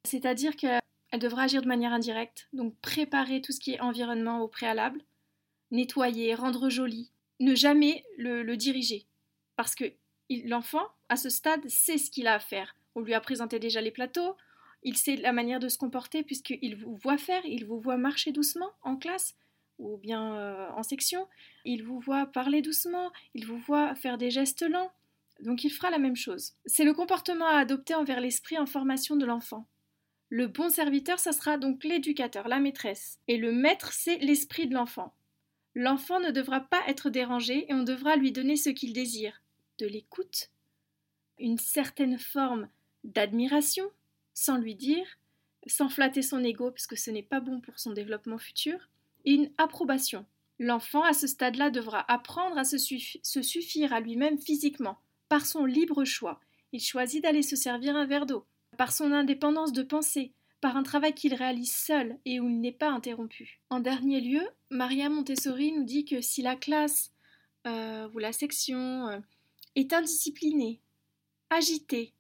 C'est-à-dire 0.06 0.56
qu'elle 0.56 0.82
devra 1.20 1.44
agir 1.44 1.62
de 1.62 1.68
manière 1.68 1.94
indirecte, 1.94 2.48
donc 2.54 2.76
préparer 2.82 3.42
tout 3.42 3.52
ce 3.52 3.60
qui 3.60 3.74
est 3.74 3.80
environnement 3.80 4.42
au 4.42 4.48
préalable, 4.48 5.02
nettoyer, 5.72 6.34
rendre 6.34 6.70
joli, 6.70 7.12
ne 7.40 7.56
jamais 7.56 8.04
le, 8.18 8.56
diriger. 8.56 9.06
Parce 9.56 9.76
que 9.76 9.86
l'enfant, 10.46 10.88
à 11.10 11.16
ce 11.16 11.30
stade, 11.30 11.68
sait 11.70 11.98
ce 11.98 12.10
qu'il 12.10 12.28
a 12.28 12.36
à 12.36 12.40
faire. 12.40 12.76
On 12.96 13.02
lui 13.02 13.14
a 13.14 13.22
présenté 13.22 13.60
déjà 13.60 13.82
les 13.82 13.92
plateaux, 13.92 14.36
il 14.84 14.98
sait 14.98 15.18
la 15.18 15.34
manière 15.34 15.60
de 15.60 15.70
se 15.70 15.78
comporter 15.78 16.24
puisqu'il 16.24 16.76
vous 16.76 16.96
voit 16.96 17.18
faire, 17.18 17.46
il 17.46 17.66
vous 17.66 17.80
voit 17.80 17.98
marcher 17.98 18.32
doucement 18.32 18.72
en 18.82 18.96
classe 18.96 19.36
ou 19.80 19.98
bien 19.98 20.36
euh, 20.36 20.70
en 20.76 20.84
section, 20.84 21.28
il 21.66 21.84
vous 21.84 22.00
voit 22.00 22.26
parler 22.26 22.62
doucement, 22.62 23.12
il 23.36 23.46
vous 23.46 23.58
voit 23.58 23.94
faire 23.96 24.18
des 24.18 24.32
gestes 24.32 24.68
lents. 24.68 24.92
Donc 25.42 25.64
il 25.64 25.70
fera 25.70 25.90
la 25.90 26.00
même 26.00 26.16
chose. 26.16 26.54
C'est 26.66 26.84
le 26.84 26.94
comportement 26.94 27.48
à 27.48 27.58
adopter 27.58 27.96
envers 27.96 28.20
l'esprit 28.20 28.58
en 28.58 28.66
formation 28.66 29.16
de 29.16 29.26
l'enfant. 29.26 29.68
Le 30.30 30.48
bon 30.48 30.70
serviteur, 30.70 31.20
ça 31.20 31.32
sera 31.32 31.58
donc 31.58 31.84
l'éducateur, 31.84 32.48
la 32.48 32.60
maîtresse. 32.60 33.20
Et 33.28 33.38
le 33.38 33.52
maître, 33.52 33.94
c'est 33.94 34.18
l'esprit 34.18 34.68
de 34.68 34.74
l'enfant. 34.74 35.14
L'enfant 35.74 36.20
ne 36.20 36.32
devra 36.32 36.62
pas 36.62 36.82
être 36.88 37.10
dérangé 37.10 37.66
et 37.70 37.74
on 37.74 37.84
devra 37.84 38.16
lui 38.16 38.32
donner 38.32 38.56
ce 38.56 38.70
qu'il 38.70 38.94
désire, 38.94 39.42
de 39.78 39.86
l'écoute, 39.86 40.50
une 41.40 41.60
certaine 41.60 42.18
forme 42.18 42.68
d'admiration, 43.04 43.86
sans 44.34 44.58
lui 44.58 44.76
dire, 44.76 45.06
sans 45.68 45.88
flatter 45.88 46.22
son 46.22 46.44
ego, 46.44 46.72
puisque 46.72 46.98
ce 46.98 47.12
n'est 47.12 47.24
pas 47.24 47.40
bon 47.40 47.62
pour 47.62 47.80
son 47.80 47.94
développement 47.94 48.38
futur, 48.38 48.90
une 49.26 49.52
approbation. 49.58 50.26
L'enfant, 50.60 51.04
à 51.04 51.14
ce 51.14 51.28
stade-là, 51.28 51.70
devra 51.70 52.12
apprendre 52.12 52.58
à 52.58 52.64
se 52.64 52.78
suffire 52.78 53.94
à 53.94 54.00
lui-même 54.00 54.40
physiquement, 54.40 54.98
par 55.30 55.46
son 55.46 55.66
libre 55.66 56.06
choix. 56.06 56.40
Il 56.72 56.82
choisit 56.82 57.24
d'aller 57.24 57.42
se 57.42 57.56
servir 57.56 57.96
un 57.96 58.06
verre 58.06 58.26
d'eau. 58.26 58.46
par 58.78 58.92
son 58.92 59.12
indépendance 59.12 59.74
de 59.74 59.82
pensée, 59.82 60.34
par 60.62 60.78
un 60.78 60.84
travail 60.84 61.14
qu'il 61.14 61.34
réalise 61.34 61.74
seul 61.74 62.20
et 62.26 62.40
où 62.40 62.48
il 62.48 62.60
n'est 62.60 62.72
pas 62.72 62.92
interrompu. 62.92 63.60
En 63.70 63.80
dernier 63.80 64.22
lieu, 64.22 64.48
Maria 64.70 65.10
Montessori 65.10 65.72
nous 65.72 65.84
dit 65.84 66.06
que 66.06 66.22
si 66.22 66.42
la 66.42 66.56
classe 66.56 67.12
euh, 67.66 68.08
ou 68.14 68.20
la 68.20 68.34
section 68.34 69.08
euh, 69.08 69.20
est 69.76 69.94
indisciplinée, 69.94 70.82
agitée, 71.50 72.14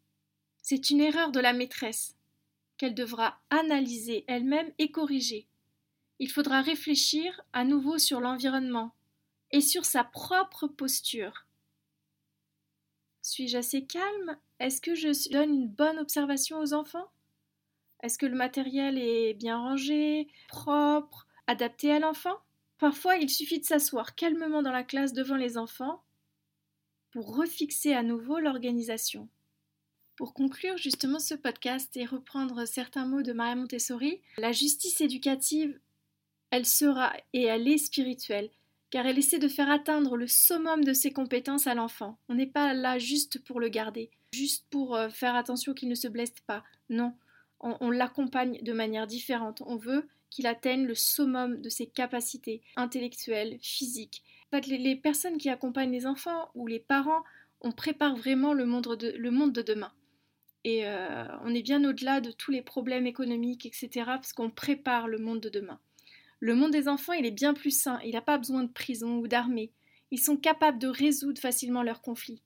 c'est 0.61 0.89
une 0.89 1.01
erreur 1.01 1.31
de 1.31 1.39
la 1.39 1.53
maîtresse 1.53 2.15
qu'elle 2.77 2.95
devra 2.95 3.39
analyser 3.49 4.23
elle-même 4.27 4.71
et 4.77 4.91
corriger. 4.91 5.47
Il 6.19 6.31
faudra 6.31 6.61
réfléchir 6.61 7.41
à 7.53 7.63
nouveau 7.63 7.97
sur 7.97 8.19
l'environnement 8.19 8.93
et 9.51 9.61
sur 9.61 9.85
sa 9.85 10.03
propre 10.03 10.67
posture. 10.67 11.46
Suis-je 13.27 13.57
assez 13.57 13.85
calme? 13.85 14.37
Est-ce 14.61 14.79
que 14.79 14.95
je 14.95 15.29
donne 15.33 15.53
une 15.53 15.67
bonne 15.67 15.99
observation 15.99 16.59
aux 16.59 16.73
enfants? 16.73 17.11
Est-ce 18.01 18.17
que 18.17 18.25
le 18.25 18.37
matériel 18.37 18.97
est 18.97 19.33
bien 19.33 19.57
rangé, 19.57 20.29
propre, 20.47 21.27
adapté 21.45 21.91
à 21.91 21.99
l'enfant? 21.99 22.37
Parfois, 22.77 23.17
il 23.17 23.29
suffit 23.29 23.59
de 23.59 23.65
s'asseoir 23.65 24.15
calmement 24.15 24.61
dans 24.61 24.71
la 24.71 24.85
classe 24.85 25.11
devant 25.11 25.35
les 25.35 25.57
enfants 25.57 26.05
pour 27.11 27.35
refixer 27.35 27.93
à 27.93 28.01
nouveau 28.01 28.39
l'organisation. 28.39 29.27
Pour 30.15 30.33
conclure 30.33 30.77
justement 30.77 31.19
ce 31.19 31.35
podcast 31.35 31.97
et 31.97 32.05
reprendre 32.05 32.63
certains 32.65 33.05
mots 33.05 33.23
de 33.23 33.33
Maria 33.33 33.55
Montessori, 33.55 34.21
la 34.37 34.53
justice 34.53 35.01
éducative, 35.01 35.77
elle 36.49 36.65
sera 36.65 37.13
et 37.33 37.43
elle 37.43 37.67
est 37.67 37.77
spirituelle, 37.77 38.49
car 38.89 39.05
elle 39.05 39.17
essaie 39.17 39.39
de 39.39 39.47
faire 39.47 39.69
atteindre 39.69 40.15
le 40.15 40.27
summum 40.27 40.83
de 40.83 40.93
ses 40.93 41.11
compétences 41.11 41.67
à 41.67 41.75
l'enfant. 41.75 42.17
On 42.29 42.35
n'est 42.35 42.47
pas 42.47 42.73
là 42.73 42.97
juste 42.97 43.43
pour 43.43 43.59
le 43.59 43.69
garder, 43.69 44.11
juste 44.31 44.65
pour 44.69 44.95
euh, 44.95 45.09
faire 45.09 45.35
attention 45.35 45.73
qu'il 45.73 45.89
ne 45.89 45.95
se 45.95 46.07
blesse 46.07 46.33
pas. 46.45 46.63
Non, 46.89 47.13
on, 47.59 47.89
l'accompagne 47.89 48.59
de 48.61 48.73
manière 48.73 49.07
différente. 49.07 49.61
On 49.65 49.77
veut 49.77 50.07
qu'il 50.29 50.47
atteigne 50.47 50.85
le 50.85 50.95
summum 50.95 51.61
de 51.61 51.69
ses 51.69 51.87
capacités 51.87 52.61
intellectuelles, 52.75 53.57
physiques. 53.61 54.23
Les, 54.51 54.95
personnes 54.95 55.37
qui 55.37 55.49
accompagnent 55.49 55.91
les 55.91 56.05
enfants 56.05 56.49
ou 56.55 56.67
les 56.67 56.79
parents, 56.79 57.23
on 57.61 57.71
prépare 57.71 58.15
vraiment 58.15 58.53
le 58.53 58.65
monde 58.65 58.85
de 58.85 59.61
demain. 59.61 59.91
Et 60.63 60.85
euh, 60.85 61.25
on 61.43 61.53
est 61.53 61.61
bien 61.61 61.83
au-delà 61.83 62.21
de 62.21 62.31
tous 62.31 62.51
les 62.51 62.61
problèmes 62.61 63.07
économiques, 63.07 63.65
etc., 63.65 63.89
parce 64.05 64.33
qu'on 64.33 64.49
prépare 64.49 65.07
le 65.07 65.17
monde 65.17 65.39
de 65.39 65.49
demain. 65.49 65.79
Le 66.39 66.55
monde 66.55 66.71
des 66.71 66.87
enfants, 66.87 67.13
il 67.13 67.25
est 67.25 67.31
bien 67.31 67.53
plus 67.53 67.71
sain, 67.71 67.99
il 68.03 68.11
n'a 68.11 68.21
pas 68.21 68.37
besoin 68.37 68.63
de 68.63 68.71
prison 68.71 69.17
ou 69.17 69.27
d'armée. 69.27 69.71
Ils 70.11 70.19
sont 70.19 70.37
capables 70.37 70.79
de 70.79 70.87
résoudre 70.87 71.41
facilement 71.41 71.83
leurs 71.83 72.01
conflits. 72.01 72.41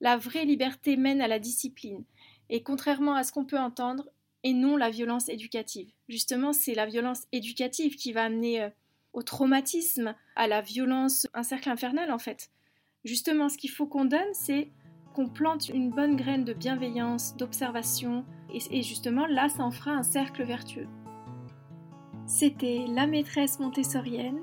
La 0.00 0.16
vraie 0.16 0.44
liberté 0.44 0.96
mène 0.96 1.20
à 1.20 1.28
la 1.28 1.38
discipline, 1.38 2.04
et 2.50 2.62
contrairement 2.62 3.14
à 3.14 3.24
ce 3.24 3.32
qu'on 3.32 3.44
peut 3.44 3.58
entendre, 3.58 4.08
et 4.44 4.52
non 4.52 4.76
la 4.76 4.90
violence 4.90 5.28
éducative. 5.28 5.92
Justement, 6.08 6.52
c'est 6.52 6.74
la 6.74 6.86
violence 6.86 7.26
éducative 7.32 7.96
qui 7.96 8.12
va 8.12 8.24
amener 8.24 8.62
euh, 8.62 8.70
au 9.12 9.22
traumatisme, 9.22 10.14
à 10.36 10.46
la 10.48 10.60
violence, 10.60 11.26
un 11.34 11.42
cercle 11.42 11.68
infernal 11.68 12.10
en 12.10 12.18
fait. 12.18 12.50
Justement, 13.04 13.48
ce 13.48 13.58
qu'il 13.58 13.70
faut 13.70 13.86
qu'on 13.86 14.04
donne, 14.04 14.32
c'est 14.32 14.70
qu'on 15.14 15.28
plante 15.28 15.68
une 15.68 15.90
bonne 15.90 16.16
graine 16.16 16.44
de 16.44 16.52
bienveillance, 16.52 17.36
d'observation, 17.36 18.24
et, 18.52 18.82
justement 18.82 19.26
là, 19.26 19.48
ça 19.48 19.62
en 19.62 19.70
fera 19.70 19.92
un 19.92 20.02
cercle 20.02 20.42
vertueux. 20.44 20.86
C'était 22.34 22.86
La 22.88 23.06
maîtresse 23.06 23.60
montessorienne 23.60 24.40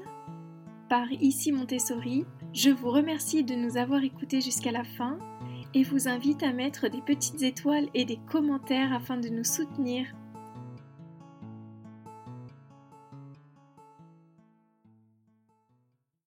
par 0.89 1.11
Ici 1.11 1.51
Montessori. 1.51 2.23
Je 2.53 2.69
vous 2.69 2.91
remercie 2.91 3.43
de 3.43 3.55
nous 3.55 3.77
avoir 3.77 4.03
écoutés 4.03 4.41
jusqu'à 4.41 4.71
la 4.71 4.83
fin 4.83 5.17
et 5.73 5.81
vous 5.81 6.07
invite 6.07 6.43
à 6.43 6.53
mettre 6.53 6.87
des 6.87 7.01
petites 7.01 7.41
étoiles 7.41 7.89
et 7.95 8.05
des 8.05 8.19
commentaires 8.27 8.93
afin 8.93 9.17
de 9.17 9.29
nous 9.29 9.43
soutenir 9.43 10.05